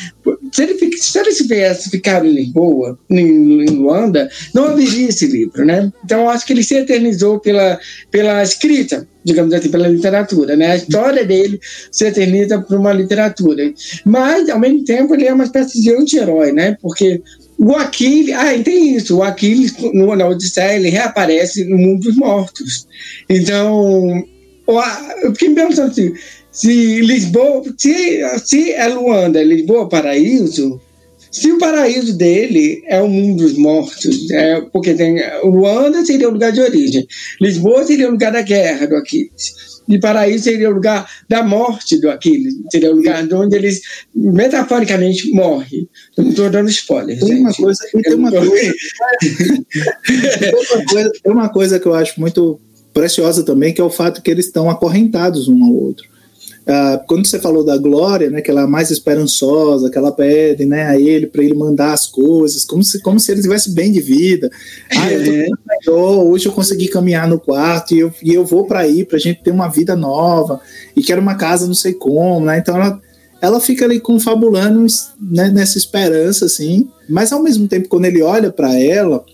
[0.52, 5.90] Se ele, se ele tivesse ficado em Lisboa, em, Luanda, não haveria esse livro, né?
[6.04, 10.72] Então acho que ele se eternizou pela, pela escrita, digamos assim, pela literatura, né?
[10.72, 11.58] A história dele
[11.90, 13.72] se eterniza por uma literatura.
[14.04, 16.76] Mas, ao mesmo tempo, ele é uma espécie de anti-herói, né?
[16.82, 17.22] Porque
[17.58, 22.16] o Aquiles, ah, tem isso, o Aquiles, no, na Odisseia, ele reaparece no mundo dos
[22.16, 22.86] mortos.
[23.28, 24.24] Então,
[25.22, 26.14] eu fiquei me perguntando assim,
[26.52, 30.80] se Lisboa, se, se é Luanda, Lisboa paraíso,
[31.30, 36.32] se o paraíso dele é o mundo dos mortos, é, porque tem, Luanda seria o
[36.32, 37.06] lugar de origem,
[37.40, 41.98] Lisboa seria o lugar da guerra do Aquiles de paraíso seria o lugar da morte
[41.98, 43.70] do Aquiles, seria o lugar onde ele
[44.14, 45.88] metaforicamente morre.
[46.16, 47.18] Não estou dando spoiler.
[47.18, 48.74] Tem uma coisa, tem uma coisa,
[50.38, 52.60] tem uma coisa, tem uma coisa que eu acho muito
[52.92, 56.06] preciosa também, que é o fato que eles estão acorrentados um ao outro.
[56.68, 60.66] Uh, quando você falou da Glória, né, que ela é mais esperançosa, que ela pede
[60.66, 63.90] né, a ele para ele mandar as coisas, como se, como se ele tivesse bem
[63.90, 64.50] de vida.
[64.94, 65.46] Ah, eu tô é.
[65.66, 69.16] melhor, hoje eu consegui caminhar no quarto e eu, e eu vou para aí para
[69.16, 70.60] a gente ter uma vida nova
[70.94, 72.58] e quero uma casa não sei como, né?
[72.58, 73.00] Então ela,
[73.40, 74.84] ela fica ali confabulando
[75.18, 79.24] né, nessa esperança, assim, mas ao mesmo tempo, quando ele olha para ela,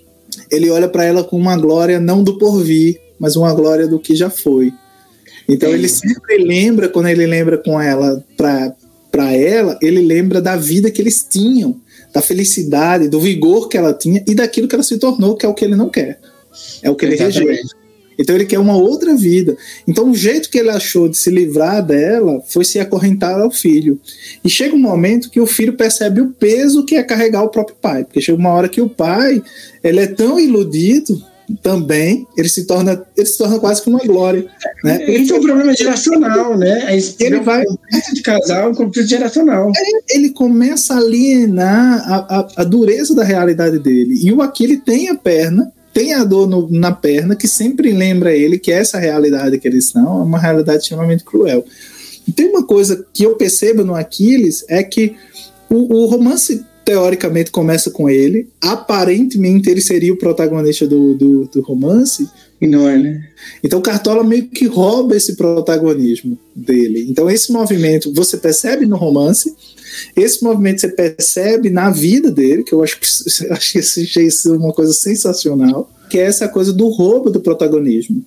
[0.52, 4.14] ele olha para ela com uma glória não do porvir, mas uma glória do que
[4.14, 4.72] já foi.
[5.48, 10.90] Então ele sempre lembra, quando ele lembra com ela para ela, ele lembra da vida
[10.90, 11.80] que eles tinham,
[12.12, 15.48] da felicidade, do vigor que ela tinha e daquilo que ela se tornou, que é
[15.48, 16.18] o que ele não quer.
[16.82, 17.84] É o que ele rejeita.
[18.18, 19.56] Então ele quer uma outra vida.
[19.86, 23.98] Então o jeito que ele achou de se livrar dela foi se acorrentar ao filho.
[24.44, 27.76] E chega um momento que o filho percebe o peso que é carregar o próprio
[27.80, 29.42] pai, porque chega uma hora que o pai
[29.82, 31.20] ele é tão iludido
[31.62, 34.46] também ele se torna ele se torna quase que uma glória
[34.82, 34.98] né?
[35.02, 36.86] Ele tem um problema geracional né?
[37.20, 37.64] Ele vai
[38.12, 39.70] de casal um conflito geracional.
[40.08, 44.18] Ele começa a alienar a, a, a dureza da realidade dele.
[44.22, 48.36] E o Aquile tem a perna tem a dor no, na perna que sempre lembra
[48.36, 51.64] ele que essa realidade que eles são é uma realidade extremamente cruel.
[52.26, 55.14] E tem uma coisa que eu percebo no Aquiles é que
[55.70, 61.60] o, o romance teoricamente começa com ele, aparentemente ele seria o protagonista do, do, do
[61.62, 62.28] romance,
[62.60, 63.28] e não é, né?
[63.62, 67.06] Então Cartola meio que rouba esse protagonismo dele.
[67.08, 69.54] Então esse movimento você percebe no romance,
[70.16, 73.06] esse movimento você percebe na vida dele, que eu acho que
[74.06, 78.24] que isso é uma coisa sensacional, que é essa coisa do roubo do protagonismo.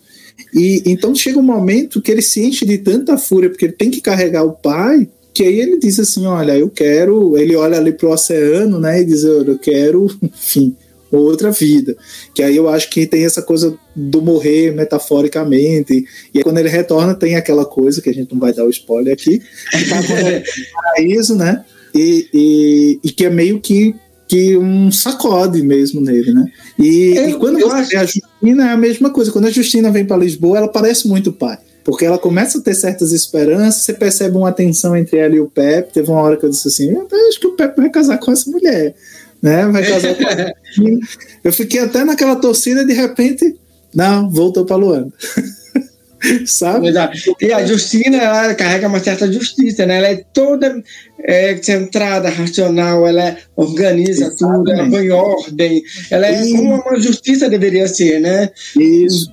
[0.54, 3.89] E então chega um momento que ele se enche de tanta fúria porque ele tem
[3.89, 7.91] que carregar o pai, que aí ele diz assim, olha, eu quero, ele olha ali
[7.91, 10.76] pro oceano, né, e diz, eu quero, enfim,
[11.12, 11.95] outra vida.
[12.34, 16.04] Que aí eu acho que tem essa coisa do morrer metaforicamente.
[16.34, 18.69] E aí, quando ele retorna, tem aquela coisa que a gente não vai dar o
[18.71, 20.02] spoiler aqui, que tá
[20.73, 21.63] paraíso, né?
[21.93, 23.93] E, e, e, que é meio que,
[24.28, 26.45] que um sacode mesmo nele, né?
[26.80, 27.89] E, eu, e quando você acho...
[27.91, 29.32] vê a Justina, é a mesma coisa.
[29.32, 31.60] Quando a Justina vem para Lisboa, ela parece muito pai.
[31.88, 35.47] Porque ela começa a ter certas esperanças, você percebe uma tensão entre ela e o
[35.47, 35.93] Pepe.
[35.93, 38.30] Teve uma hora que eu disse assim: eu acho que o Pepe vai casar com
[38.30, 38.93] essa mulher
[39.41, 39.65] né?
[39.67, 40.54] Vai casar com a
[41.43, 43.56] Eu fiquei até naquela torcida e de repente,
[43.93, 45.13] não, voltou para Luanda.
[46.47, 46.91] Sabe?
[47.39, 49.97] E a Justina, ela carrega uma certa justiça, né?
[49.97, 50.84] Ela é toda
[51.23, 54.58] é, centrada, racional, ela organiza Exatamente.
[54.58, 56.54] tudo, ela põe ordem, ela é e...
[56.54, 58.50] como uma justiça deveria ser, né?
[58.76, 59.32] Isso.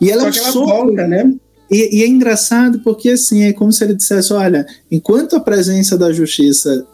[0.00, 1.34] E ela, Só ela volta, né?
[1.70, 5.96] E, e, é engraçado porque assim é como se ele dissesse: olha, enquanto a presença
[5.96, 6.86] da justiça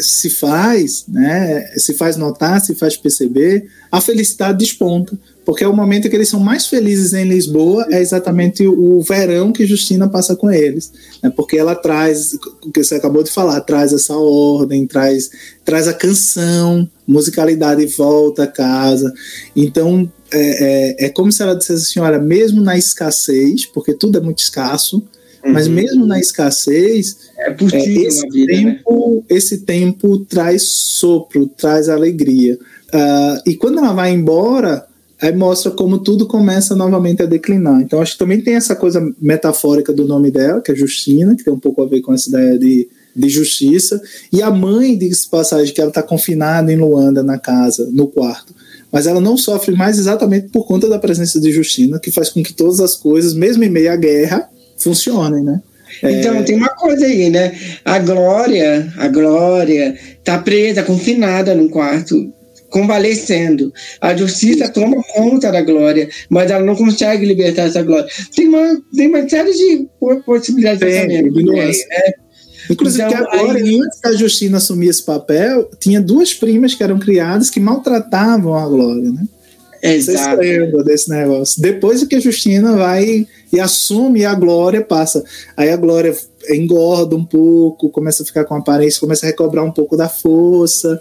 [0.00, 5.76] se faz, né, se faz notar, se faz perceber, a felicidade desponta, porque é o
[5.76, 10.34] momento que eles são mais felizes em Lisboa, é exatamente o, verão que Justina passa
[10.34, 10.90] com eles,
[11.22, 12.32] né, porque ela traz,
[12.64, 15.30] o que você acabou de falar, traz essa ordem, traz,
[15.64, 19.12] traz a canção, musicalidade volta a casa,
[19.54, 24.18] então é, é, é como se ela dissesse assim, olha, mesmo na escassez, porque tudo
[24.18, 25.02] é muito escasso,
[25.44, 25.74] mas uhum.
[25.74, 27.56] mesmo na escassez, é, é
[28.02, 28.58] esse, vida, né?
[28.58, 29.22] tempo, né?
[29.36, 32.58] esse tempo traz sopro, traz alegria.
[32.88, 34.86] Uh, e quando ela vai embora,
[35.20, 37.80] aí mostra como tudo começa novamente a declinar.
[37.80, 41.44] Então acho que também tem essa coisa metafórica do nome dela, que é Justina, que
[41.44, 44.00] tem um pouco a ver com essa ideia de, de justiça.
[44.32, 48.54] E a mãe, diz passagem, que ela está confinada em Luanda, na casa, no quarto.
[48.92, 52.42] Mas ela não sofre mais exatamente por conta da presença de Justina, que faz com
[52.42, 55.60] que todas as coisas, mesmo em meio à guerra, funcionem, né?
[56.02, 56.42] Então, é...
[56.42, 57.56] tem uma coisa aí, né?
[57.84, 62.32] A Glória, a Glória tá presa, confinada num quarto,
[62.70, 63.72] convalescendo.
[64.00, 68.08] A justiça toma conta da Glória, mas ela não consegue libertar essa Glória.
[68.34, 69.88] Tem uma, tem uma série de
[70.24, 71.52] possibilidades de pensamento.
[71.52, 71.72] Né?
[72.70, 73.80] Inclusive, então, que agora, aí...
[73.80, 78.66] antes da Justina assumir esse papel, tinha duas primas que eram criadas que maltratavam a
[78.66, 79.24] Glória, né?
[79.82, 80.36] Exato.
[80.36, 81.62] Vocês lembram desse negócio.
[81.62, 85.22] Depois que a Justina vai e assume, a Glória passa.
[85.56, 86.16] Aí a Glória
[86.50, 91.00] engorda um pouco, começa a ficar com aparência, começa a recobrar um pouco da força,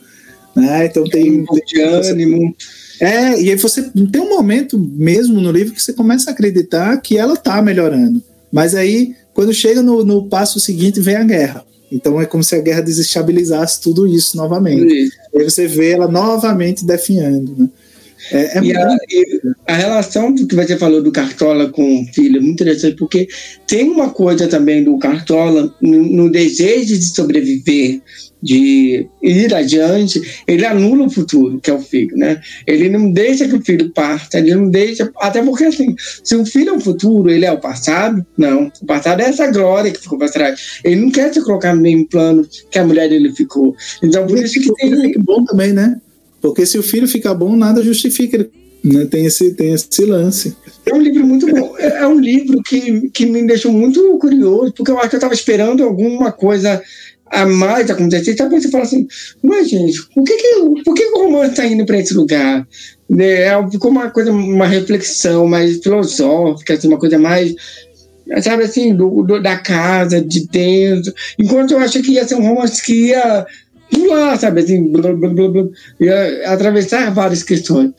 [0.55, 0.85] né?
[0.85, 2.55] Então tem, um pouco de ânimo.
[2.99, 6.95] É, e aí você tem um momento mesmo no livro que você começa a acreditar
[7.01, 8.21] que ela tá melhorando.
[8.51, 11.65] Mas aí, quando chega no, no passo seguinte, vem a guerra.
[11.91, 14.91] Então é como se a guerra desestabilizasse tudo isso novamente.
[14.91, 15.17] Isso.
[15.35, 17.69] Aí você vê ela novamente definhando, né?
[18.31, 22.37] É, é e, a, e, a, relação que você falou do Cartola com o filho
[22.37, 23.27] é muito interessante, porque
[23.67, 28.01] tem uma coisa também do Cartola no, no, desejo de sobreviver,
[28.45, 32.39] de ir adiante, ele anula o futuro, que é o filho, né?
[32.67, 35.11] Ele não deixa que o filho parta, ele não deixa.
[35.17, 38.71] Até porque, assim, se o filho é o futuro, ele é o passado, não.
[38.79, 40.79] O passado é essa glória que ficou para trás.
[40.83, 43.75] Ele não quer se colocar no mesmo plano que a mulher dele ficou.
[44.03, 45.15] Então, por isso que tem.
[45.15, 45.99] É bom também, né?
[46.39, 48.47] Porque se o filho fica bom, nada justifica.
[48.83, 49.05] Né?
[49.05, 50.55] Tem, esse, tem esse lance.
[50.85, 51.75] É um livro muito bom.
[51.79, 55.17] É, é um livro que, que me deixou muito curioso, porque eu acho que eu
[55.17, 56.79] estava esperando alguma coisa
[57.31, 58.31] a mais acontecer.
[58.31, 59.07] Então você fala assim,
[59.43, 62.67] mas gente, por que, que, por que, que o romance está indo para esse lugar?
[63.09, 67.53] Né, é, ficou uma coisa, uma reflexão mais filosófica, assim, uma coisa mais
[68.41, 71.13] sabe assim, do, do, da casa, de dentro.
[71.37, 73.45] Enquanto eu achei que ia ser um romance que ia
[73.91, 75.63] pular, sabe, assim, blá, blá, blá, blá,
[75.99, 76.09] e
[76.45, 77.93] atravessar várias questões.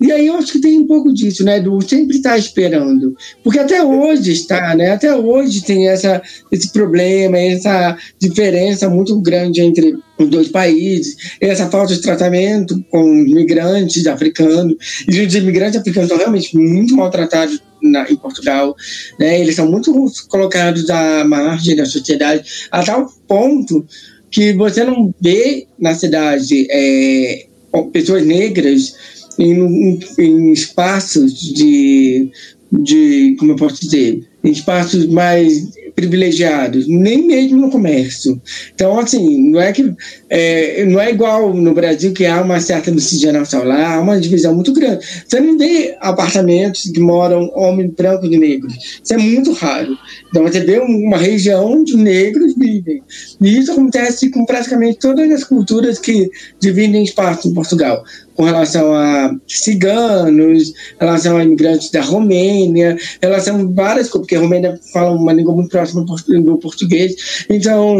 [0.00, 1.60] E aí eu acho que tem um pouco disso, né?
[1.60, 3.16] Do sempre estar esperando.
[3.42, 4.92] Porque até hoje está, né?
[4.92, 11.68] Até hoje tem essa, esse problema, essa diferença muito grande entre os dois países, essa
[11.68, 14.76] falta de tratamento com migrantes africanos.
[15.08, 18.76] E os imigrantes africanos são realmente muito maltratados na, em Portugal,
[19.18, 19.40] né?
[19.40, 19.92] Eles são muito
[20.28, 23.84] colocados à margem da sociedade, a tal ponto
[24.30, 27.46] que você não vê na cidade é,
[27.92, 28.94] pessoas negras
[29.38, 32.30] em, em espaços de,
[32.72, 38.40] de, como eu posso dizer, em espaços mais privilegiados, nem mesmo no comércio.
[38.72, 39.92] Então, assim, não é que
[40.30, 44.54] é, não é igual no Brasil que há uma certa miscigenação lá, há uma divisão
[44.54, 45.04] muito grande.
[45.26, 48.74] Você não vê apartamentos que moram homens brancos e negros.
[49.02, 49.98] Isso é muito raro.
[50.28, 53.02] Então, você vê uma região onde negros vivem.
[53.40, 56.30] E isso acontece com praticamente todas as culturas que
[56.60, 58.04] dividem espaço em Portugal
[58.38, 64.42] com relação a ciganos, relação a imigrantes da Romênia, relação a várias coisas, porque a
[64.42, 67.44] Romênia fala uma língua muito próxima do português.
[67.50, 67.98] Então,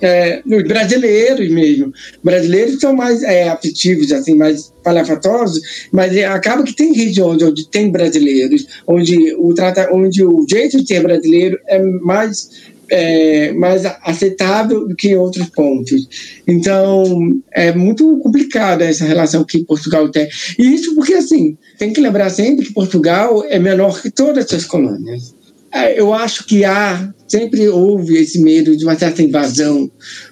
[0.00, 1.92] é, os brasileiros mesmo.
[2.24, 5.60] Brasileiros são mais é, afetivos, assim, mais palhafatosos,
[5.92, 10.78] mas é, acaba que tem regiões onde tem brasileiros, onde o, trata, onde o jeito
[10.78, 12.48] de ser brasileiro é mais
[12.90, 16.08] é, mais aceitável do que em outros pontos.
[16.46, 20.28] Então, é muito complicada essa relação que Portugal tem.
[20.58, 24.64] E isso porque, assim, tem que lembrar sempre que Portugal é menor que todas as
[24.64, 25.34] colônias.
[25.72, 29.90] É, eu acho que há, sempre houve esse medo de uma certa invasão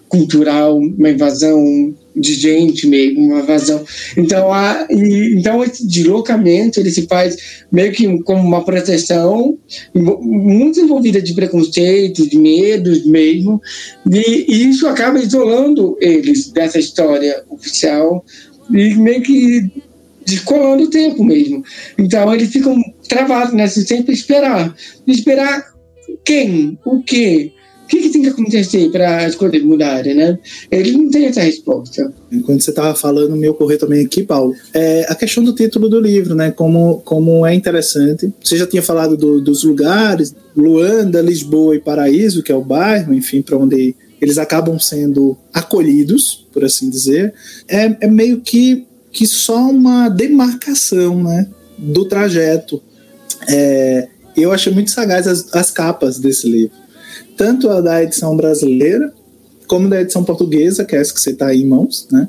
[0.09, 3.85] cultural, uma invasão de gente mesmo, uma vazão.
[4.17, 7.37] Então, há, e, então esse deslocamento ele se faz
[7.71, 9.57] meio que como uma proteção,
[9.95, 13.61] muito envolvida de preconceito, de medos mesmo,
[14.11, 18.25] e, e isso acaba isolando eles dessa história oficial
[18.71, 19.71] e meio que
[20.27, 21.63] descolando o tempo mesmo.
[21.97, 22.77] Então, eles ficam
[23.09, 24.75] travados nessa sempre esperar.
[25.07, 25.65] Esperar
[26.25, 26.79] quem?
[26.85, 27.53] O quê?
[27.85, 30.39] O que, que tem que acontecer para as coisas mudarem, né?
[30.71, 32.13] Ele não tem essa resposta.
[32.31, 35.99] Enquanto você estava falando, me ocorreu também aqui, Paulo, é a questão do título do
[35.99, 36.51] livro, né?
[36.51, 38.31] Como, como é interessante.
[38.45, 43.15] Você já tinha falado do, dos lugares, Luanda, Lisboa e Paraíso, que é o bairro,
[43.15, 47.33] enfim, para onde eles acabam sendo acolhidos, por assim dizer.
[47.67, 51.49] É, é meio que, que só uma demarcação, né?
[51.79, 52.83] Do trajeto.
[53.47, 56.89] É, eu achei muito sagaz as, as capas desse livro
[57.39, 59.13] tanto a da edição brasileira
[59.67, 62.29] como da edição portuguesa, que é essa que você está aí em mãos, né?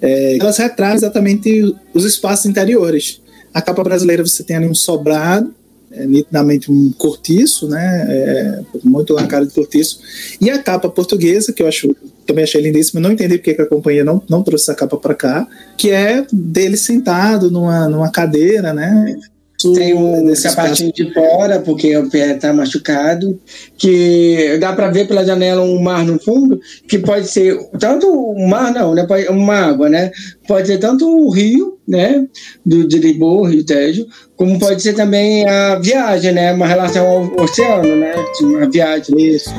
[0.00, 3.20] É, elas retratam exatamente os espaços interiores.
[3.52, 5.52] A capa brasileira você tem ali um sobrado,
[5.90, 8.06] é, nitidamente um cortiço, né?
[8.08, 9.98] É, muito lá cara de cortiço.
[10.40, 13.66] E a capa portuguesa, que eu acho também achei lindíssima, não entendi porque que a
[13.66, 18.72] companhia não, não trouxe essa capa para cá, que é dele sentado numa, numa cadeira,
[18.72, 19.18] né?
[19.74, 23.38] Tem um sapatinho de fora, porque o pé está machucado,
[23.78, 28.46] que dá para ver pela janela um mar no fundo, que pode ser tanto um
[28.46, 29.06] mar, não, né?
[29.30, 30.10] Uma água, né?
[30.46, 32.26] Pode ser tanto o rio, né?
[32.64, 36.52] Do, Lisboa, Rio Tejo, como pode ser também a viagem, né?
[36.52, 38.12] Uma relação ao oceano, né?
[38.42, 39.16] Uma viagem.
[39.18, 39.54] Isso.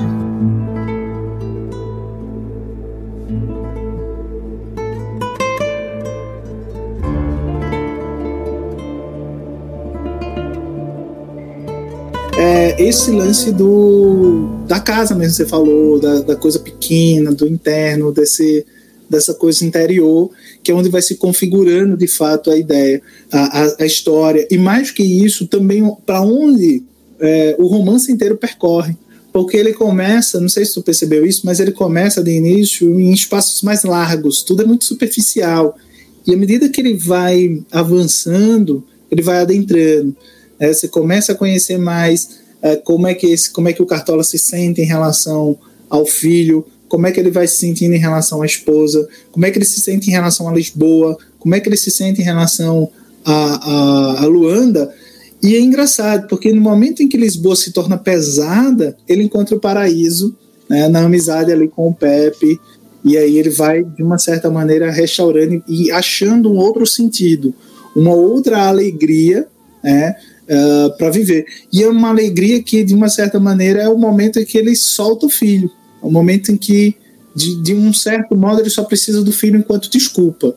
[12.78, 18.66] Esse lance do da casa mesmo, você falou, da, da coisa pequena, do interno, desse,
[19.10, 20.30] dessa coisa interior,
[20.62, 24.46] que é onde vai se configurando de fato a ideia, a, a, a história.
[24.52, 26.84] E mais que isso, também para onde
[27.20, 28.96] é, o romance inteiro percorre.
[29.34, 33.12] Porque ele começa, não sei se tu percebeu isso, mas ele começa de início em
[33.12, 35.78] espaços mais largos, tudo é muito superficial.
[36.26, 40.16] E à medida que ele vai avançando, ele vai adentrando.
[40.60, 42.47] É, você começa a conhecer mais
[42.84, 45.58] como, é que esse, como é que o Cartola se sente em relação
[45.90, 49.52] ao filho, como é que ele vai se sentindo em relação à esposa, como é
[49.52, 52.24] que ele se sente em relação a Lisboa, como é que ele se sente em
[52.24, 52.90] relação
[53.24, 54.94] a, a, a Luanda.
[55.42, 59.60] E é engraçado, porque no momento em que Lisboa se torna pesada, ele encontra o
[59.60, 60.36] paraíso
[60.70, 62.60] né, na amizade ali com o Pepe,
[63.04, 67.54] e aí ele vai, de uma certa maneira, restaurando e achando um outro sentido,
[67.96, 69.48] uma outra alegria,
[69.84, 70.16] né,
[70.50, 71.46] uh, ah, para viver.
[71.72, 74.76] E é uma alegria que, de uma certa maneira, é o momento em que ele
[74.76, 75.70] solta o filho.
[76.02, 76.96] É o momento em que,
[77.36, 80.56] de, de um certo modo, ele só precisa do filho enquanto desculpa.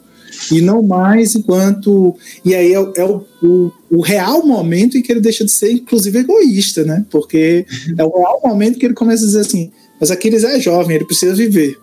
[0.51, 2.16] E não mais enquanto.
[2.45, 5.72] E aí é, é o, o, o, real momento em que ele deixa de ser,
[5.72, 7.05] inclusive, egoísta, né?
[7.11, 7.66] Porque
[7.99, 9.70] é o real momento que ele começa a dizer assim:
[10.01, 11.78] mas Aquiles é jovem, ele precisa viver.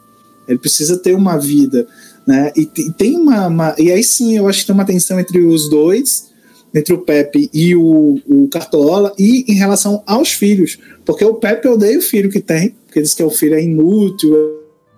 [0.48, 1.88] ele precisa ter uma vida,
[2.26, 2.52] né?
[2.56, 5.70] E tem uma, uma, E aí sim, eu acho que tem uma tensão entre os
[5.70, 6.30] dois,
[6.74, 10.78] entre o Pepe e o, o Cartola, e em relação aos filhos.
[11.06, 14.34] Porque o Pepe odeia o filho que tem, porque diz que o filho é inútil.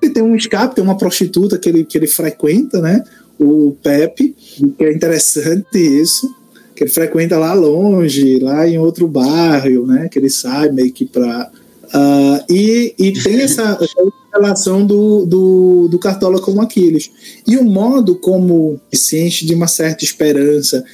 [0.02, 3.04] Ele tem um escape, tem uma prostituta que ele, que ele frequenta, né?
[3.40, 4.36] O Pepe,
[4.78, 6.40] que é interessante isso
[6.80, 10.08] que ele frequenta lá longe, lá em outro bairro, né?
[10.08, 11.52] Que ele sai meio que para
[11.90, 17.10] Uh, e, e, tem essa, essa relação do, do, do, Cartola com Aquiles.
[17.48, 20.86] E o modo como se enche de uma certa esperança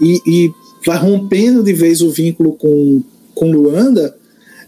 [0.00, 3.02] e, e vai rompendo de vez o vínculo com,
[3.34, 4.16] com Luanda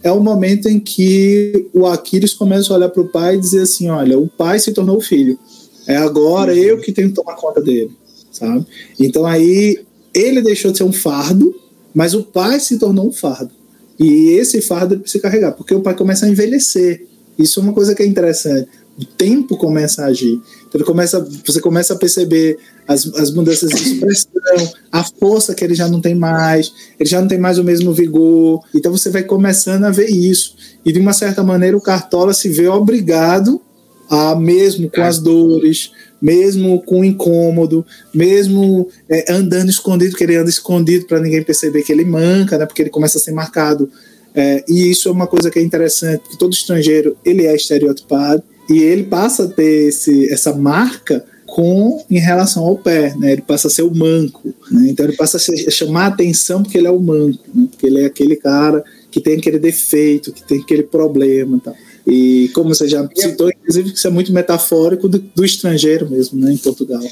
[0.02, 3.62] é o momento em que o Aquiles começa a olhar para o pai e dizer
[3.62, 5.38] assim: olha, o pai se tornou o filho.
[5.86, 7.90] É agora eu que tenho que tomar conta dele,
[8.30, 8.64] sabe?
[8.98, 9.78] Então aí
[10.14, 11.54] ele deixou de ser um fardo,
[11.94, 13.50] mas o pai se tornou um fardo.
[13.98, 17.06] E esse fardo ele precisa carregar, porque o pai começa a envelhecer.
[17.38, 18.68] Isso é uma coisa que é interessante.
[18.98, 20.40] O tempo começa a agir.
[20.72, 25.74] Ele começa, você começa a perceber as, as mudanças de expressão, a força que ele
[25.74, 28.62] já não tem mais, ele já não tem mais o mesmo vigor.
[28.74, 30.54] Então você vai começando a ver isso.
[30.84, 33.60] E de uma certa maneira o Cartola se vê obrigado
[34.08, 35.92] a, mesmo com as dores,
[36.22, 41.92] mesmo com incômodo, mesmo é, andando escondido, que ele anda escondido para ninguém perceber que
[41.92, 43.90] ele manca, né, porque ele começa a ser marcado.
[44.34, 48.42] É, e isso é uma coisa que é interessante, que todo estrangeiro ele é estereotipado
[48.70, 53.32] e ele passa a ter esse, essa marca com em relação ao pé, né?
[53.32, 54.88] Ele passa a ser o manco, né?
[54.88, 57.66] Então ele passa a, ser, a chamar a atenção porque ele é o manco, né?
[57.68, 61.72] porque ele é aquele cara que tem aquele defeito, que tem aquele problema, tá?
[62.06, 66.40] E como você já citou, inclusive, que isso é muito metafórico do, do estrangeiro mesmo,
[66.40, 67.02] né, em Portugal.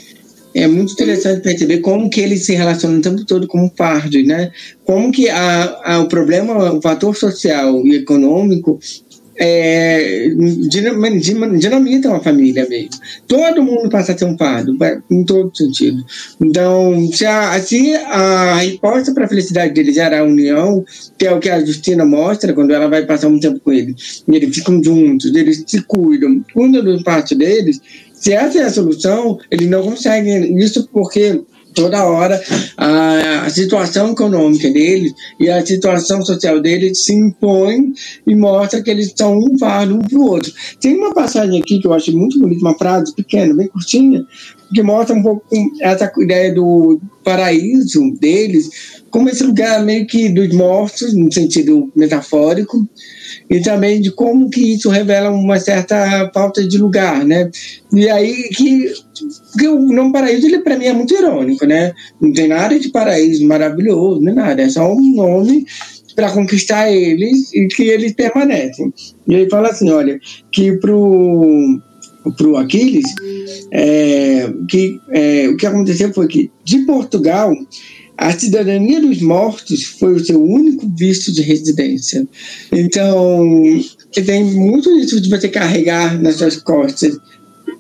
[0.55, 4.51] É muito interessante perceber como que eles se relacionam o tempo todo como pardos, né?
[4.85, 8.81] Como que a, a, o problema, o fator social e econômico
[9.39, 10.29] é,
[10.69, 13.01] dinamita uma família mesmo.
[13.27, 14.77] Todo mundo passa a ser um pardo,
[15.11, 16.05] em todo sentido.
[16.41, 20.85] Então, se a, se a resposta para a felicidade deles era a união,
[21.17, 24.25] que é o que a Justina mostra quando ela vai passar um tempo com eles,
[24.27, 27.81] e eles ficam juntos, eles se cuidam, cuidam do parte deles,
[28.13, 31.41] se essa é a solução, eles não conseguem isso porque
[31.79, 32.43] toda hora
[32.77, 37.93] a, a, situação econômica deles e a situação social deles se impõe
[38.27, 40.53] e mostra que eles são um fardo um para o outro.
[40.81, 44.27] Tem uma passagem aqui que eu acho muito bonita, uma frase pequena, bem curtinha,
[44.73, 45.47] que mostra um pouco
[45.81, 52.89] essa ideia do paraíso deles, como esse lugar meio que dos mortos, no sentido metafórico,
[53.51, 57.51] e também de como que isso revela uma certa falta de lugar, né?
[57.93, 58.93] E aí que,
[59.59, 61.93] que o nome paraíso, ele para mim é muito irônico, né?
[62.21, 65.65] Não tem nada de paraíso maravilhoso, nem nada, é só um nome
[66.15, 68.93] para conquistar eles e que eles permanecem.
[69.27, 70.19] E ele fala assim, olha,
[70.51, 71.81] que pro
[72.33, 73.07] pro Aquiles,
[73.73, 77.53] é, que é, o que aconteceu foi que de Portugal
[78.17, 82.27] a cidadania dos mortos foi o seu único visto de residência.
[82.73, 83.81] Então,
[84.13, 87.17] tem muito isso de você carregar nas suas costas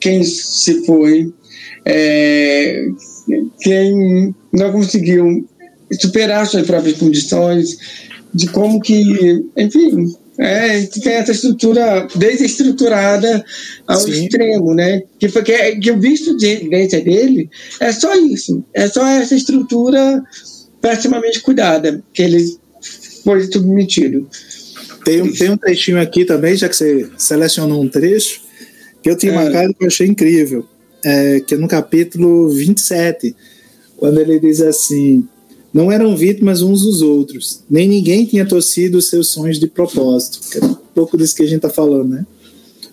[0.01, 1.33] quem se foi,
[1.85, 2.87] é,
[3.61, 5.45] quem não conseguiu
[6.01, 7.77] superar suas próprias condições,
[8.33, 13.45] de como que, enfim, é, tem essa estrutura desestruturada
[13.87, 14.25] ao Sim.
[14.25, 15.03] extremo, né?
[15.19, 18.65] Que, foi, que, é, que o visto de residência dele é só isso.
[18.73, 20.23] É só essa estrutura
[20.81, 22.45] pessimamente cuidada que ele
[23.25, 24.29] foi submetido.
[25.05, 28.41] Tem, tem um trechinho aqui também, já que você selecionou um trecho,
[29.03, 29.35] que eu tinha é.
[29.35, 30.65] marcado que eu achei incrível,
[31.05, 33.35] é, que é no capítulo 27,
[33.97, 35.27] quando ele diz assim:
[35.73, 40.41] não eram vítimas uns dos outros, nem ninguém tinha torcido os seus sonhos de propósito.
[40.57, 42.27] É um pouco disso que a gente está falando, né?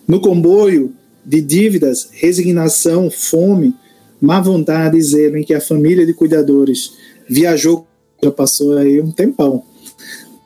[0.07, 0.93] No comboio
[1.25, 3.73] de dívidas, resignação, fome,
[4.21, 6.91] má vontade e zelo em que a família de cuidadores
[7.27, 7.87] viajou,
[8.23, 9.63] já passou aí um tempão.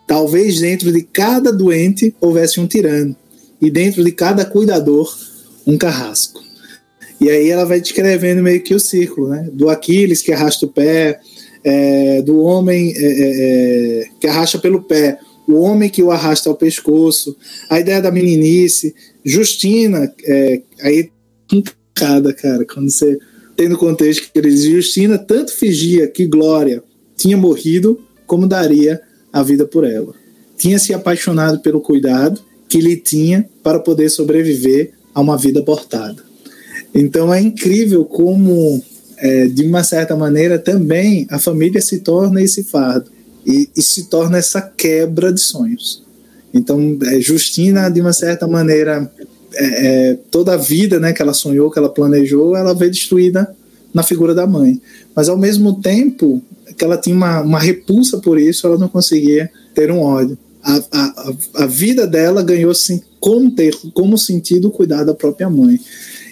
[0.07, 3.15] Talvez dentro de cada doente houvesse um tirano,
[3.61, 5.13] e dentro de cada cuidador,
[5.67, 6.41] um carrasco.
[7.19, 9.49] E aí ela vai descrevendo meio que o círculo, né?
[9.51, 11.19] Do Aquiles que arrasta o pé,
[11.63, 16.49] é, do homem é, é, é, que arrasta pelo pé, o homem que o arrasta
[16.49, 17.35] ao pescoço,
[17.69, 18.93] a ideia da meninice,
[19.25, 21.09] Justina, é, aí
[21.93, 23.17] cada cara, quando você
[23.57, 26.83] tem no contexto que ele diz, Justina tanto fingia que Glória
[27.17, 29.01] tinha morrido, como daria
[29.33, 30.13] a vida por ela.
[30.57, 32.39] Tinha se apaixonado pelo cuidado
[32.69, 36.23] que lhe tinha para poder sobreviver a uma vida abortada.
[36.93, 38.81] Então é incrível como
[39.19, 43.11] é, de uma certa maneira, também a família se torna esse fardo
[43.45, 46.03] e, e se torna essa quebra de sonhos.
[46.53, 49.11] Então, é, Justina, de uma certa maneira,
[49.53, 53.53] é, é, toda a vida né, que ela sonhou, que ela planejou, ela veio destruída
[53.93, 54.81] na figura da mãe.
[55.15, 56.41] Mas ao mesmo tempo
[56.77, 60.37] que ela tinha uma, uma repulsa por isso, ela não conseguia ter um ódio.
[60.63, 65.79] A, a, a vida dela ganhou assim, como, ter, como sentido cuidar da própria mãe.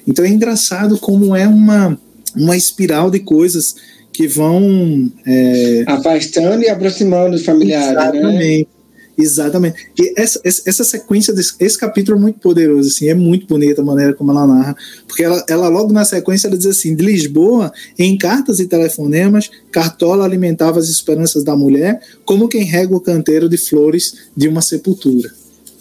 [0.08, 2.00] Então é engraçado como é uma,
[2.38, 3.76] uma espiral de coisas
[4.12, 5.12] que vão.
[5.26, 5.84] É...
[5.88, 7.92] Afastando e aproximando os familiares.
[7.92, 8.62] Exatamente.
[8.62, 8.78] Né?
[9.18, 9.92] Exatamente.
[9.98, 13.86] E essa, essa sequência, desse, esse capítulo é muito poderoso, assim, é muito bonita a
[13.86, 14.76] maneira como ela narra,
[15.08, 19.50] porque ela, ela logo na sequência ela diz assim, de Lisboa, em cartas e telefonemas,
[19.72, 24.62] Cartola alimentava as esperanças da mulher como quem rega o canteiro de flores de uma
[24.62, 25.32] sepultura.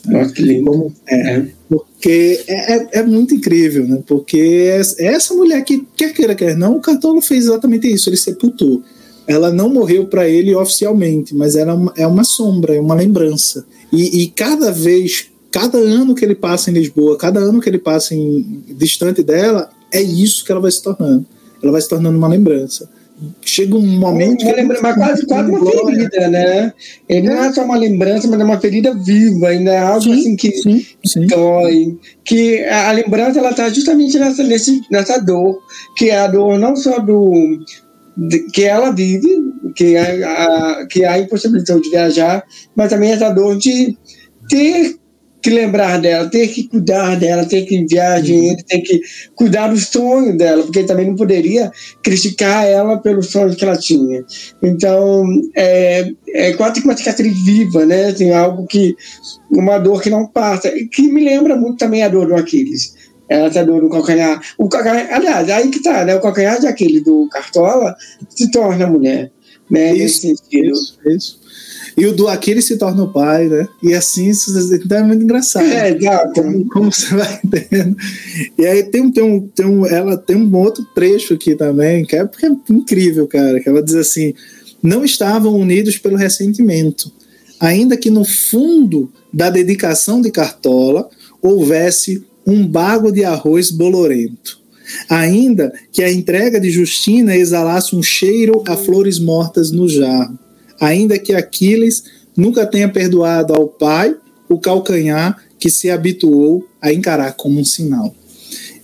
[0.06, 0.70] Nossa, que lindo.
[0.70, 1.46] Como, é, é.
[1.68, 4.02] Porque é, é, é, muito incrível, né?
[4.06, 8.16] Porque é essa mulher que, quer queira, quer não, o Cartola fez exatamente isso, ele
[8.16, 8.82] sepultou
[9.26, 13.66] ela não morreu para ele oficialmente, mas era uma, é uma sombra, é uma lembrança.
[13.92, 17.78] E, e, cada vez, cada ano que ele passa em Lisboa, cada ano que ele
[17.78, 21.26] passa em, distante dela, é isso que ela vai se tornando.
[21.60, 22.88] Ela vai se tornando uma lembrança.
[23.40, 24.42] Chega um momento.
[24.42, 26.72] Uma lembra, mas quase, quase uma ferida, né?
[27.08, 30.12] Ele não é só uma lembrança, mas é uma ferida viva, ainda é algo sim,
[30.12, 31.26] assim que sim, sim.
[31.26, 31.98] dói.
[32.24, 35.58] Que a, a lembrança ela está justamente nessa, nesse, nessa dor,
[35.96, 37.58] que é a dor não só do
[38.52, 39.28] que ela vive,
[39.74, 42.44] que a, a, que há impossibilidade de viajar,
[42.74, 43.96] mas também essa dor de
[44.48, 44.96] ter
[45.46, 48.24] que lembrar dela, ter que cuidar dela, ter que enviar uhum.
[48.24, 49.00] dinheiro, ter que
[49.36, 51.70] cuidar do sonho dela, porque também não poderia
[52.02, 54.24] criticar ela pelos sonhos que ela tinha.
[54.60, 55.24] Então,
[55.54, 58.12] é, é quase que uma cicatriz viva, né?
[58.12, 58.96] Tem algo que,
[59.48, 63.50] uma dor que não passa, que me lembra muito também a dor do Aquiles ela
[63.50, 64.40] tá dor no calcanhar.
[64.56, 66.14] O calcanhar, aliás, aí que tá, né?
[66.14, 67.96] O calcanhar daquele do Cartola
[68.28, 69.32] se torna mulher,
[69.68, 69.92] né?
[69.92, 70.72] Isso, Nesse sentido.
[70.72, 71.45] Isso, isso.
[71.96, 73.66] E o do Aquiles se torna o pai, né?
[73.82, 75.64] E assim, isso então é muito engraçado.
[75.64, 76.42] É, exato.
[76.42, 77.96] Como, como, você vai entendendo.
[78.58, 79.86] E aí tem, tem, um, tem um.
[79.86, 83.60] Ela tem um outro trecho aqui também, que é, porque é incrível, cara.
[83.60, 84.34] Que ela diz assim:
[84.82, 87.10] não estavam unidos pelo ressentimento,
[87.58, 91.08] ainda que no fundo da dedicação de Cartola
[91.40, 94.60] houvesse um bago de arroz bolorento.
[95.08, 100.38] Ainda que a entrega de Justina exalasse um cheiro a flores mortas no jarro.
[100.80, 102.04] Ainda que Aquiles
[102.36, 104.16] nunca tenha perdoado ao pai
[104.48, 108.14] o calcanhar que se habituou a encarar como um sinal.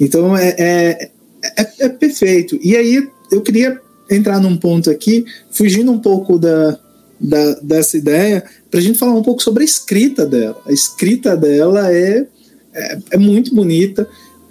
[0.00, 1.10] Então é, é,
[1.58, 2.58] é, é perfeito.
[2.62, 3.80] E aí eu queria
[4.10, 6.78] entrar num ponto aqui, fugindo um pouco da,
[7.20, 10.60] da dessa ideia, para a gente falar um pouco sobre a escrita dela.
[10.66, 12.26] A escrita dela é
[12.74, 14.08] é, é muito bonita.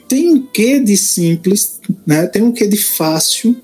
[0.07, 2.27] Tem um quê de simples, né?
[2.27, 3.55] Tem um quê de fácil.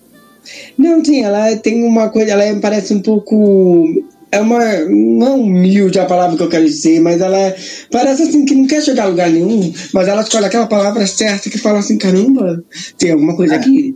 [0.78, 3.86] Não, tem, ela tem uma coisa, ela parece um pouco
[4.32, 4.59] é uma.
[4.86, 7.55] Não é humilde a palavra que eu quero dizer, mas ela
[7.91, 11.49] parece assim que não quer chegar a lugar nenhum, mas ela escolhe aquela palavra certa
[11.49, 12.63] que fala assim: caramba,
[12.97, 13.57] tem alguma coisa é.
[13.57, 13.95] aqui.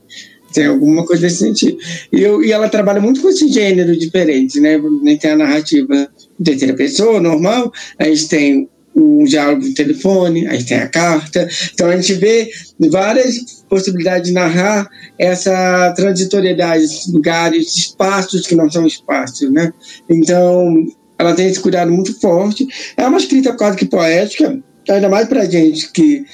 [0.53, 1.77] Tem alguma coisa desse sentido.
[2.11, 4.77] E, eu, e ela trabalha muito com esse gênero diferente, né?
[5.17, 10.63] Tem a narrativa em terceira pessoa, normal, a gente tem um diálogo de telefone, aí
[10.63, 11.47] tem a carta.
[11.73, 12.49] Então a gente vê
[12.89, 19.71] várias possibilidades de narrar essa transitoriedade, lugares, espaços que não são espaços, né?
[20.09, 20.85] Então
[21.17, 22.67] ela tem esse cuidado muito forte.
[22.97, 26.25] É uma escrita quase que poética, ainda mais para gente que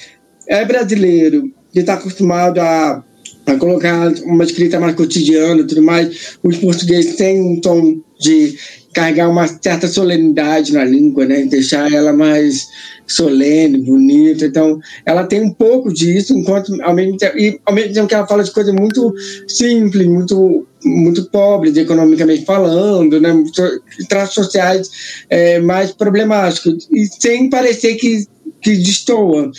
[0.47, 3.03] é brasileiro, que está acostumado a,
[3.45, 6.37] a colocar uma escrita mais cotidiana e tudo mais.
[6.41, 8.57] Os portugueses têm um tom de
[8.93, 11.43] carregar uma certa solenidade na língua, né?
[11.43, 12.67] Deixar ela mais
[13.05, 14.45] solene, bonita.
[14.45, 18.15] Então, ela tem um pouco disso, enquanto ao mesmo tempo, e ao mesmo tempo que
[18.15, 19.13] ela fala de coisas muito
[19.47, 23.33] simples, muito muito pobres economicamente falando, né?
[24.07, 24.89] Traços sociais
[25.29, 28.25] é, mais problemáticos e sem parecer que
[28.61, 29.51] que destoa.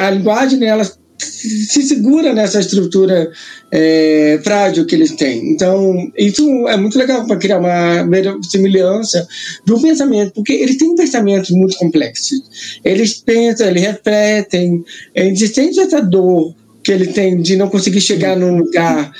[0.00, 0.84] A linguagem nela
[1.24, 3.30] se segura nessa estrutura
[3.70, 5.50] é, frágil que eles têm.
[5.50, 8.06] Então, isso é muito legal para criar uma
[8.42, 9.26] semelhança
[9.64, 12.80] do pensamento, porque eles têm pensamentos muito complexos.
[12.84, 18.36] Eles pensam, eles refletem, eles sentem essa dor que ele tem de não conseguir chegar
[18.36, 19.12] num lugar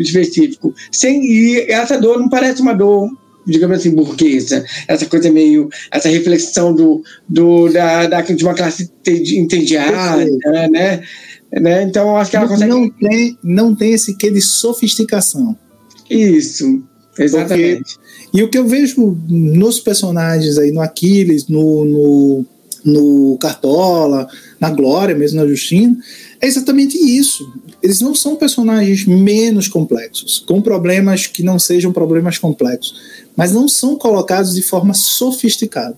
[0.00, 0.74] específico.
[0.92, 3.08] Sem, e essa dor não parece uma dor
[3.46, 8.90] digamos assim, burguesa, essa coisa meio, essa reflexão do, do, da, da de uma classe
[9.06, 10.26] entediada,
[10.70, 11.00] né?
[11.60, 11.82] Né?
[11.82, 12.70] Então, acho que ela consegue.
[12.70, 15.56] Não tem, não tem esse quê de sofisticação.
[16.08, 16.82] Isso,
[17.18, 17.94] exatamente.
[17.94, 22.44] Porque, e o que eu vejo nos personagens aí, no Aquiles, no, no,
[22.84, 24.28] no Cartola,
[24.60, 25.96] na Glória, mesmo na Justina,
[26.40, 27.50] é exatamente isso.
[27.82, 32.94] Eles não são personagens menos complexos, com problemas que não sejam problemas complexos,
[33.34, 35.96] mas não são colocados de forma sofisticada.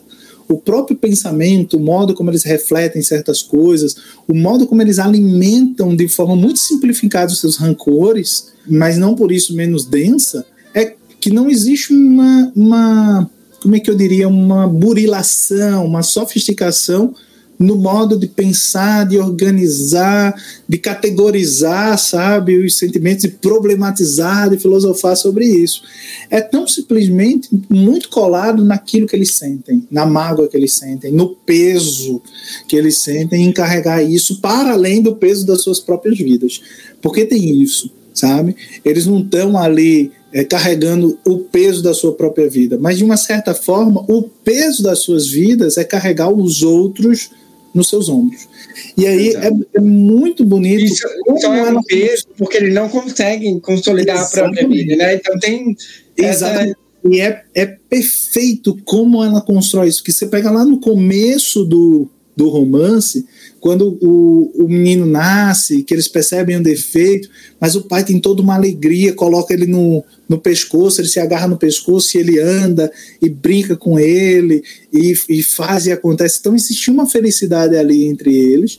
[0.48, 3.96] O próprio pensamento, o modo como eles refletem certas coisas,
[4.26, 9.30] o modo como eles alimentam de forma muito simplificada os seus rancores, mas não por
[9.30, 13.30] isso menos densa, é que não existe uma, uma
[13.60, 17.14] como é que eu diria, uma burilação, uma sofisticação
[17.58, 20.34] no modo de pensar, de organizar,
[20.68, 25.82] de categorizar, sabe, os sentimentos, de problematizar, de filosofar sobre isso.
[26.30, 31.30] É tão simplesmente muito colado naquilo que eles sentem, na mágoa que eles sentem, no
[31.34, 32.22] peso
[32.68, 36.60] que eles sentem, em carregar isso para além do peso das suas próprias vidas.
[37.02, 38.54] Porque tem isso, sabe?
[38.84, 43.16] Eles não estão ali é, carregando o peso da sua própria vida, mas de uma
[43.16, 47.30] certa forma, o peso das suas vidas é carregar os outros
[47.74, 48.48] nos seus ombros.
[48.96, 50.84] E aí é, é, muito bonito.
[50.84, 54.38] Isso, então é um peso, porque ele não consegue consolidar Exatamente.
[54.38, 55.14] a própria vida, né?
[55.14, 55.76] Então tem.
[56.16, 56.70] Exatamente.
[56.70, 56.88] Essa...
[57.04, 60.02] E é, é perfeito como ela constrói isso.
[60.02, 63.24] Que você pega lá no começo do, do romance,
[63.60, 67.28] quando o, o menino nasce, que eles percebem o defeito,
[67.60, 71.48] mas o pai tem toda uma alegria, coloca ele no, no pescoço, ele se agarra
[71.48, 72.90] no pescoço e ele anda
[73.20, 76.38] e brinca com ele e, e faz e acontece.
[76.40, 78.78] Então existia uma felicidade ali entre eles,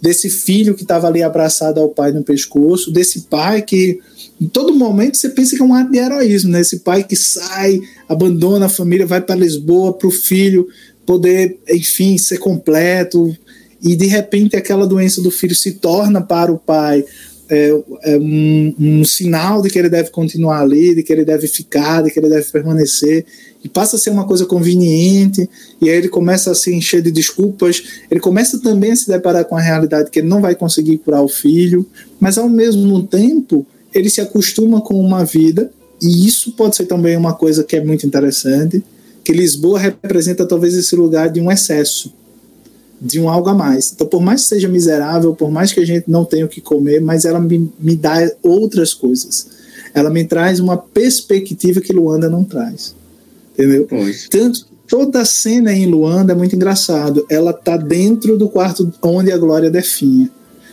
[0.00, 3.98] desse filho que estava ali abraçado ao pai no pescoço, desse pai que
[4.40, 6.62] em todo momento você pensa que é um ato de heroísmo, né?
[6.62, 7.78] Esse pai que sai,
[8.08, 10.66] abandona a família, vai para Lisboa para o filho
[11.04, 13.36] poder, enfim, ser completo.
[13.82, 17.04] E de repente aquela doença do filho se torna para o pai
[17.50, 17.70] é,
[18.04, 22.00] é um, um, sinal de que ele deve continuar ali, de que ele deve ficar,
[22.00, 23.26] de que ele deve permanecer,
[23.62, 25.50] e passa a ser uma coisa conveniente,
[25.82, 29.44] e aí ele começa a se encher de desculpas, ele começa também a se deparar
[29.44, 31.84] com a realidade que ele não vai conseguir curar o filho,
[32.20, 37.16] mas ao mesmo tempo ele se acostuma com uma vida, e isso pode ser também
[37.16, 38.80] uma coisa que é muito interessante,
[39.24, 42.12] que Lisboa representa talvez esse lugar de um excesso,
[43.00, 43.92] de um algo a mais.
[43.92, 46.60] Então, por mais que seja miserável, por mais que a gente não tenha o que
[46.60, 49.46] comer, mas ela me, me dá outras coisas.
[49.94, 52.94] Ela me traz uma perspectiva que Luanda não traz.
[53.54, 53.86] Entendeu?
[53.88, 54.28] Pois.
[54.28, 57.24] Tanto toda a cena em Luanda é muito engraçado.
[57.30, 60.30] Ela tá dentro do quarto onde a Glória definha.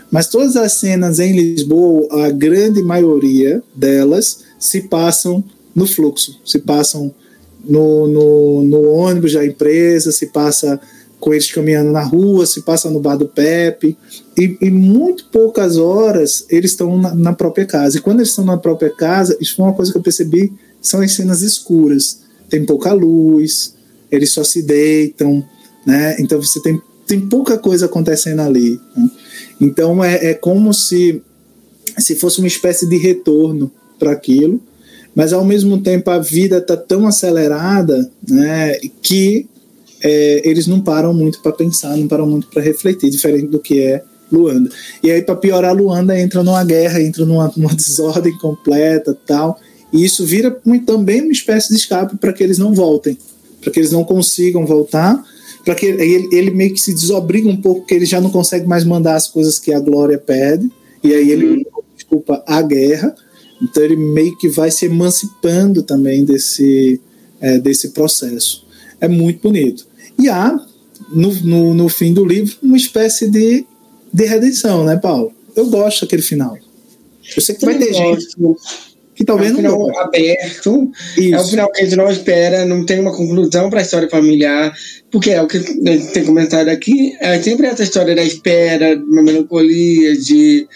[0.09, 5.43] Mas todas as cenas em Lisboa, a grande maioria delas se passam
[5.75, 7.13] no fluxo, se passam
[7.63, 10.79] no, no, no ônibus da empresa, se passa
[11.19, 13.97] com eles caminhando na rua, se passa no bar do Pepe,
[14.37, 17.97] e, e muito poucas horas eles estão na, na, própria casa.
[17.97, 21.01] E quando eles estão na própria casa, isso foi uma coisa que eu percebi, são
[21.01, 22.19] as cenas escuras.
[22.49, 23.73] Tem pouca luz,
[24.11, 25.43] eles só se deitam,
[25.85, 26.15] né?
[26.19, 28.79] Então você tem, tem pouca coisa acontecendo ali.
[28.95, 29.09] Né?
[29.59, 31.21] Então é, é como se,
[31.97, 34.61] se fosse uma espécie de retorno para aquilo,
[35.15, 39.49] mas ao mesmo tempo a vida está tão acelerada né, que
[40.03, 43.79] é, eles não param muito para pensar, não param muito para refletir, diferente do que
[43.79, 44.69] é Luanda.
[45.01, 49.59] E aí, para piorar, Luanda entra numa guerra, entra numa, numa desordem completa tal.
[49.91, 50.51] E isso vira
[50.85, 53.17] também uma espécie de escape para que eles não voltem,
[53.61, 55.23] para que eles não consigam voltar,
[55.63, 58.67] para que ele, ele meio que se desobriga um pouco, porque ele já não consegue
[58.67, 60.69] mais mandar as coisas que a Glória pede,
[61.03, 61.63] e aí ele uhum.
[61.95, 63.15] desculpa a guerra
[63.61, 67.01] então ele meio que vai se emancipando também desse,
[67.41, 68.65] é, desse processo.
[68.99, 69.85] É muito bonito.
[70.19, 70.59] E há,
[71.09, 73.65] no, no, no, fim do livro, uma espécie de,
[74.11, 75.31] de redenção, né, Paulo?
[75.55, 76.57] Eu gosto daquele final.
[77.35, 78.27] Eu sei que vai ter gente
[79.17, 81.33] que talvez é um final não aberto, Isso.
[81.33, 84.07] é um final que a gente não espera, não tem uma conclusão para a história
[84.07, 84.71] familiar,
[85.11, 88.95] porque é o que a gente tem comentado aqui, é sempre essa história da espera,
[88.95, 90.67] de uma melancolia, de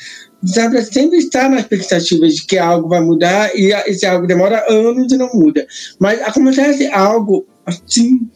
[0.44, 5.14] sabe, sempre está na expectativa de que algo vai mudar e esse algo demora anos
[5.14, 5.68] e não muda.
[6.00, 8.28] Mas acontece algo assim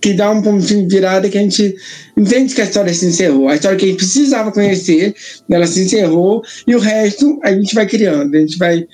[0.00, 1.76] que dá um ponto de virada que a gente
[2.16, 3.48] entende que a história se encerrou.
[3.48, 5.14] A história que a gente precisava conhecer,
[5.48, 8.84] ela se encerrou e o resto a gente vai criando, a gente vai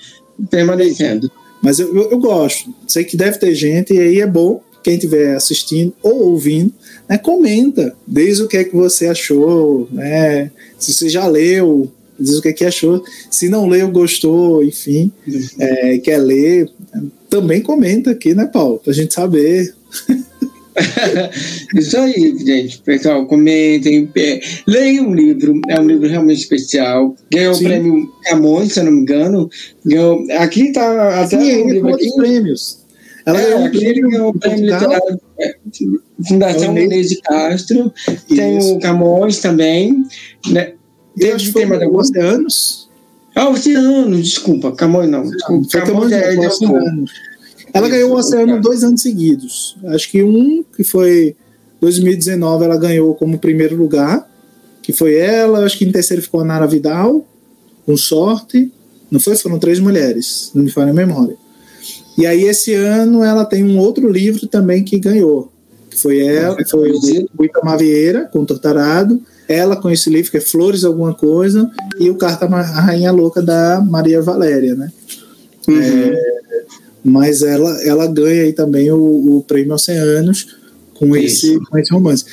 [0.50, 1.30] permanecendo.
[1.62, 2.72] Mas eu, eu, eu gosto.
[2.86, 6.72] Sei que deve ter gente e aí é bom quem estiver assistindo ou ouvindo,
[7.08, 12.38] né, comenta, desde o que é que você achou, né, se você já leu, diz
[12.38, 13.02] o que, é que achou.
[13.30, 15.10] Se não leu, gostou, enfim,
[15.58, 16.70] é, quer ler,
[17.28, 18.80] também comenta aqui, né, Paulo?
[18.82, 19.74] Pra gente saber.
[21.74, 22.80] Isso aí, gente.
[22.82, 24.10] Pessoal, comentem.
[24.66, 25.60] Leiam um livro.
[25.68, 27.16] É um livro realmente especial.
[27.32, 27.64] Ganhou Sim.
[27.64, 29.50] o prêmio Camões, se eu não me engano.
[29.84, 32.14] Ganhou, aqui tá até Sim, um livro aqui.
[32.16, 32.86] prêmios.
[33.26, 35.54] Ela é, aqui ele ganhou o prêmio literário é,
[36.26, 37.92] Fundação Inês de Castro.
[38.08, 38.26] Isso.
[38.34, 40.02] Tem o Camões também.
[40.50, 40.72] Né?
[41.16, 42.88] Desde o tema da Oceanos.
[43.34, 45.22] Ah, Oceano, desculpa, Camões não.
[45.22, 46.46] Desculpa, Camões é de
[47.78, 49.76] Ela ganhou o Oceano dois anos seguidos.
[49.86, 51.36] Acho que um que foi
[51.80, 54.28] 2019 ela ganhou como primeiro lugar,
[54.82, 57.26] que foi ela, acho que em terceiro ficou a Nara Vidal,
[57.86, 58.72] com sorte.
[59.10, 59.36] Não foi?
[59.36, 61.36] Foram três mulheres, não me falha a memória.
[62.16, 65.52] E aí esse ano ela tem um outro livro também que ganhou.
[65.88, 69.22] Que foi ela, foi o Itamar Vieira, com Tortarado.
[69.48, 73.40] Ela com esse livro que é Flores Alguma Coisa, e o Carta a Rainha Louca
[73.40, 74.92] da Maria Valéria, né?
[75.66, 75.80] Uhum.
[75.80, 76.38] É,
[77.04, 80.58] mas ela, ela ganha aí também o, o prêmio Oceanos
[80.94, 82.24] com esse, com esse romance.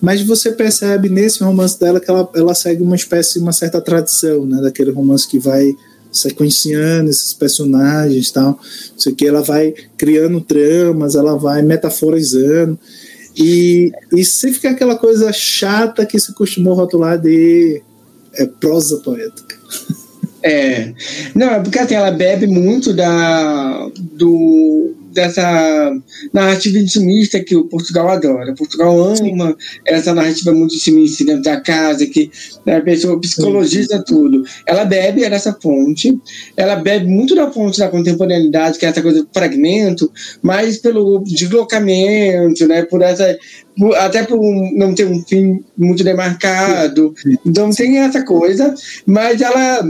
[0.00, 4.46] Mas você percebe nesse romance dela que ela, ela segue uma espécie, uma certa tradição,
[4.46, 4.60] né?
[4.62, 5.76] Daquele romance que vai
[6.10, 8.58] sequenciando esses personagens tal.
[8.96, 12.78] Isso que ela vai criando tramas, ela vai metaforizando.
[13.36, 17.82] E, e sempre fica aquela coisa chata que se costumou rotular de
[18.34, 19.56] é, prosa poética.
[20.44, 20.92] É.
[21.34, 25.90] Não, é porque assim, ela bebe muito da, do, dessa
[26.34, 28.52] narrativa intimista que o Portugal adora.
[28.52, 32.30] Portugal ama essa narrativa muito intimista dentro da casa, que
[32.66, 34.04] né, a pessoa psicologiza Sim.
[34.06, 34.44] tudo.
[34.66, 36.14] Ela bebe dessa fonte,
[36.58, 41.20] ela bebe muito da fonte da contemporaneidade, que é essa coisa do fragmento, mas pelo
[41.24, 43.38] deslocamento, né, por essa
[43.96, 44.40] até por
[44.72, 47.14] não ter um fim muito demarcado.
[47.44, 48.72] Então tem essa coisa,
[49.04, 49.84] mas ela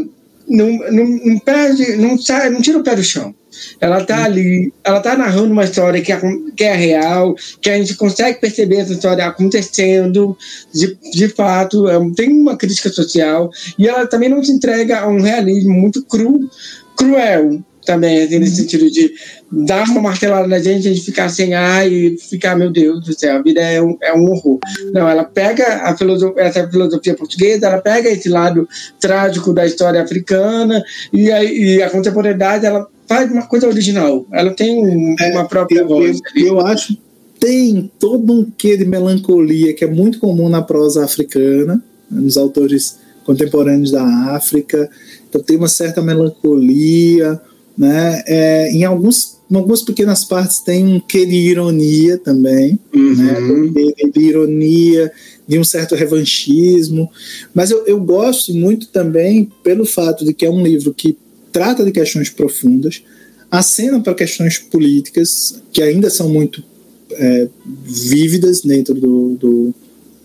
[0.48, 3.34] não, não, não perde, não, sai, não tira o pé do chão.
[3.80, 6.20] Ela está ali, ela está narrando uma história que é,
[6.56, 10.36] que é real, que a gente consegue perceber essa história acontecendo
[10.72, 15.08] de, de fato, é, tem uma crítica social, e ela também não se entrega a
[15.08, 16.50] um realismo muito cru,
[16.96, 19.12] cruel também, assim, nesse sentido de
[19.50, 23.18] dar uma martelada na gente, a gente ficar sem ar e ficar, meu Deus do
[23.18, 24.58] céu, a vida é um, é um horror.
[24.92, 28.68] Não, ela pega a filosofia, essa filosofia portuguesa, ela pega esse lado
[29.00, 30.82] trágico da história africana
[31.12, 34.26] e a, e a contemporaneidade, ela faz uma coisa original.
[34.32, 36.20] Ela tem um, é, uma própria eu, voz.
[36.34, 36.96] Eu, eu, acho
[37.38, 42.98] tem todo um quê de melancolia que é muito comum na prosa africana, nos autores
[43.24, 44.02] contemporâneos da
[44.34, 44.88] África.
[45.28, 47.40] Então tem uma certa melancolia,
[47.76, 48.22] né?
[48.26, 53.14] É, em alguns em algumas pequenas partes tem um quê de ironia também, uhum.
[53.14, 53.34] né?
[53.70, 55.12] de, de, ironia,
[55.46, 57.10] de um certo revanchismo,
[57.54, 61.16] mas eu, eu gosto muito também pelo fato de que é um livro que
[61.52, 63.02] trata de questões profundas,
[63.50, 66.64] acena para questões políticas que ainda são muito
[67.12, 67.48] é,
[67.84, 69.74] vívidas dentro do, do,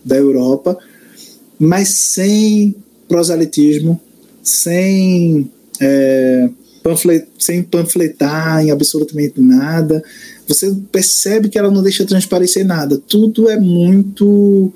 [0.04, 0.78] da Europa,
[1.60, 2.76] mas sem
[3.08, 4.00] proselitismo,
[4.42, 6.50] sem, é,
[6.84, 10.04] panflet, sem panfletar em absolutamente nada.
[10.48, 12.98] Você percebe que ela não deixa transparecer nada.
[12.98, 14.74] Tudo é muito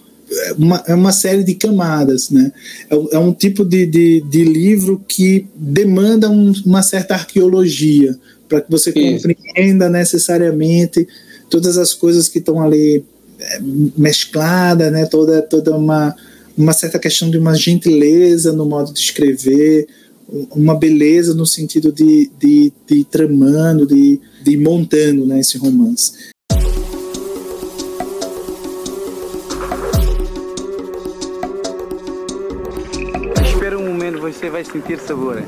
[0.58, 2.52] uma, é uma série de camadas, né?
[2.90, 8.62] É, é um tipo de, de, de, livro que demanda um, uma certa arqueologia para
[8.62, 9.28] que você Isso.
[9.28, 11.08] compreenda necessariamente
[11.50, 13.04] todas as coisas que estão ali
[13.40, 13.60] é,
[13.98, 15.06] mescladas, né?
[15.06, 16.16] Toda, toda uma,
[16.58, 19.88] uma certa questão de uma gentileza no modo de escrever,
[20.52, 26.34] uma beleza no sentido de, de, de tramando, de, de montando né, esse romance.
[34.44, 35.42] você vai sentir sabor.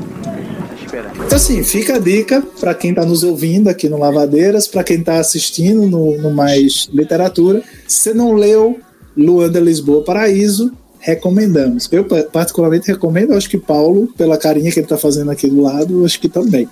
[0.80, 1.12] Espera.
[1.16, 5.00] Então, assim, fica a dica para quem está nos ouvindo aqui no Lavadeiras, para quem
[5.00, 7.64] está assistindo no, no Mais Literatura.
[7.88, 8.80] Se você não leu
[9.18, 10.72] Luanda Lisboa Paraíso,
[11.06, 11.88] recomendamos.
[11.92, 16.04] Eu particularmente recomendo, acho que Paulo, pela carinha que ele está fazendo aqui do lado,
[16.04, 16.68] acho que também.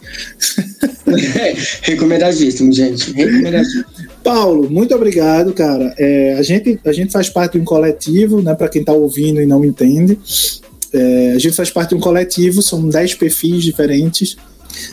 [1.36, 3.14] É, recomendadíssimo, gente.
[3.14, 3.86] Recomendadíssimo.
[4.24, 5.94] Paulo, muito obrigado, cara.
[6.00, 8.56] É, a, gente, a gente faz parte de um coletivo, né?
[8.56, 10.18] Para quem está ouvindo e não entende,
[10.92, 14.36] é, a gente faz parte de um coletivo, são 10 perfis diferentes.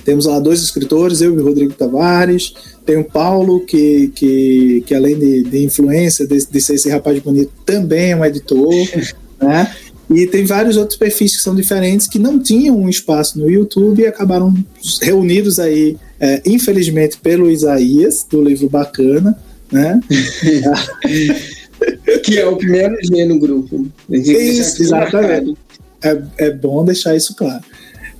[0.04, 2.52] Temos lá dois escritores, eu e o Rodrigo Tavares.
[2.84, 7.18] Tem o Paulo, que, que, que além de, de influência, de, de ser esse rapaz
[7.20, 8.68] bonito, também é um editor.
[9.40, 9.74] né?
[10.08, 14.02] E tem vários outros perfis que são diferentes, que não tinham um espaço no YouTube
[14.02, 14.52] e acabaram
[15.00, 19.38] reunidos aí, é, infelizmente, pelo Isaías, do livro Bacana,
[19.70, 20.00] né?
[22.24, 23.86] que é o primeiro G no grupo.
[24.10, 25.56] Isso, exatamente
[26.02, 27.62] é, é bom deixar isso claro.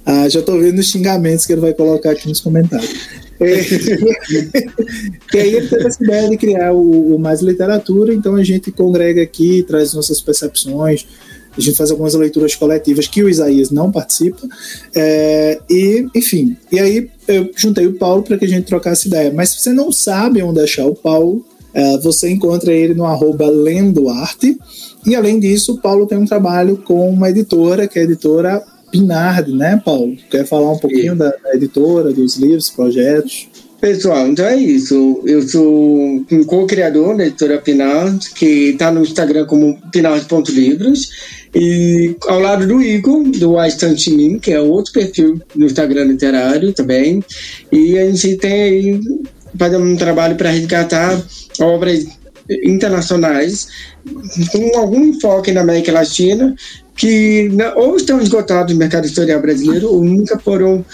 [0.05, 3.09] Ah, já estou vendo os xingamentos que ele vai colocar aqui nos comentários.
[5.33, 8.71] E aí ele teve essa ideia de criar o, o, Mais Literatura, então a gente
[8.71, 11.07] congrega aqui, traz nossas percepções,
[11.57, 14.47] a gente faz algumas leituras coletivas que o Isaías não participa,
[14.95, 19.33] é, e enfim, e aí eu juntei o Paulo para que a gente trocasse ideia.
[19.33, 23.49] Mas se você não sabe onde achar o Paulo, é, você encontra ele no arroba
[23.49, 24.59] Lendoarte,
[25.07, 28.63] e além disso, o Paulo tem um trabalho com uma editora, que é a editora
[28.91, 30.17] Pinard, né, Paulo?
[30.31, 33.49] Quer falar um pouquinho da, da editora, dos livros, projetos?
[33.81, 35.23] Pessoal, então é isso.
[35.25, 41.09] Eu sou um co-criador da editora Pinals, que está no Instagram como pinals.livros.
[41.55, 47.25] E ao lado do Igor, do Aistantimin, que é outro perfil no Instagram literário também.
[47.73, 49.01] E a gente tem aí
[49.59, 51.21] fazendo um trabalho para resgatar
[51.59, 52.07] obras
[52.65, 53.69] internacionais
[54.53, 56.55] com algum enfoque na América Latina
[57.01, 60.85] que ou estão esgotados no mercado editorial brasileiro ou nunca foram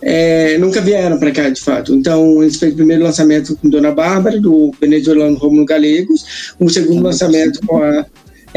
[0.00, 1.92] é, nunca vieram para cá de fato.
[1.92, 7.02] Então, esse foi o primeiro lançamento com Dona Bárbara, do venezuelano Romulo Galegos, o segundo
[7.02, 8.06] lançamento com a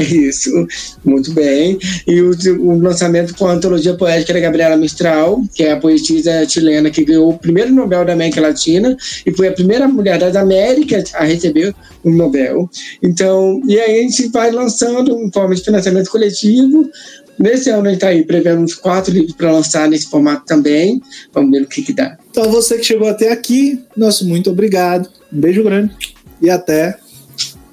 [0.01, 0.67] isso,
[1.03, 1.77] muito bem.
[2.07, 6.47] E o, o, lançamento com a antologia poética da Gabriela Mistral, que é a poetisa
[6.47, 8.95] chilena que ganhou o primeiro Nobel da América Latina
[9.25, 11.73] e foi a primeira mulher das Américas a receber
[12.03, 12.69] um Nobel.
[13.01, 16.89] Então, e aí a gente vai lançando em forma de financiamento coletivo.
[17.37, 21.01] Nesse ano a gente está aí prevendo uns quatro livros para lançar nesse formato também.
[21.33, 22.17] Vamos ver o que, que dá.
[22.29, 25.09] Então, você que chegou até aqui, nosso muito obrigado.
[25.31, 25.95] Um beijo grande
[26.41, 26.97] e até.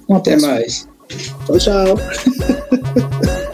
[0.09, 0.87] Até mais.
[1.47, 1.97] Chao, chao.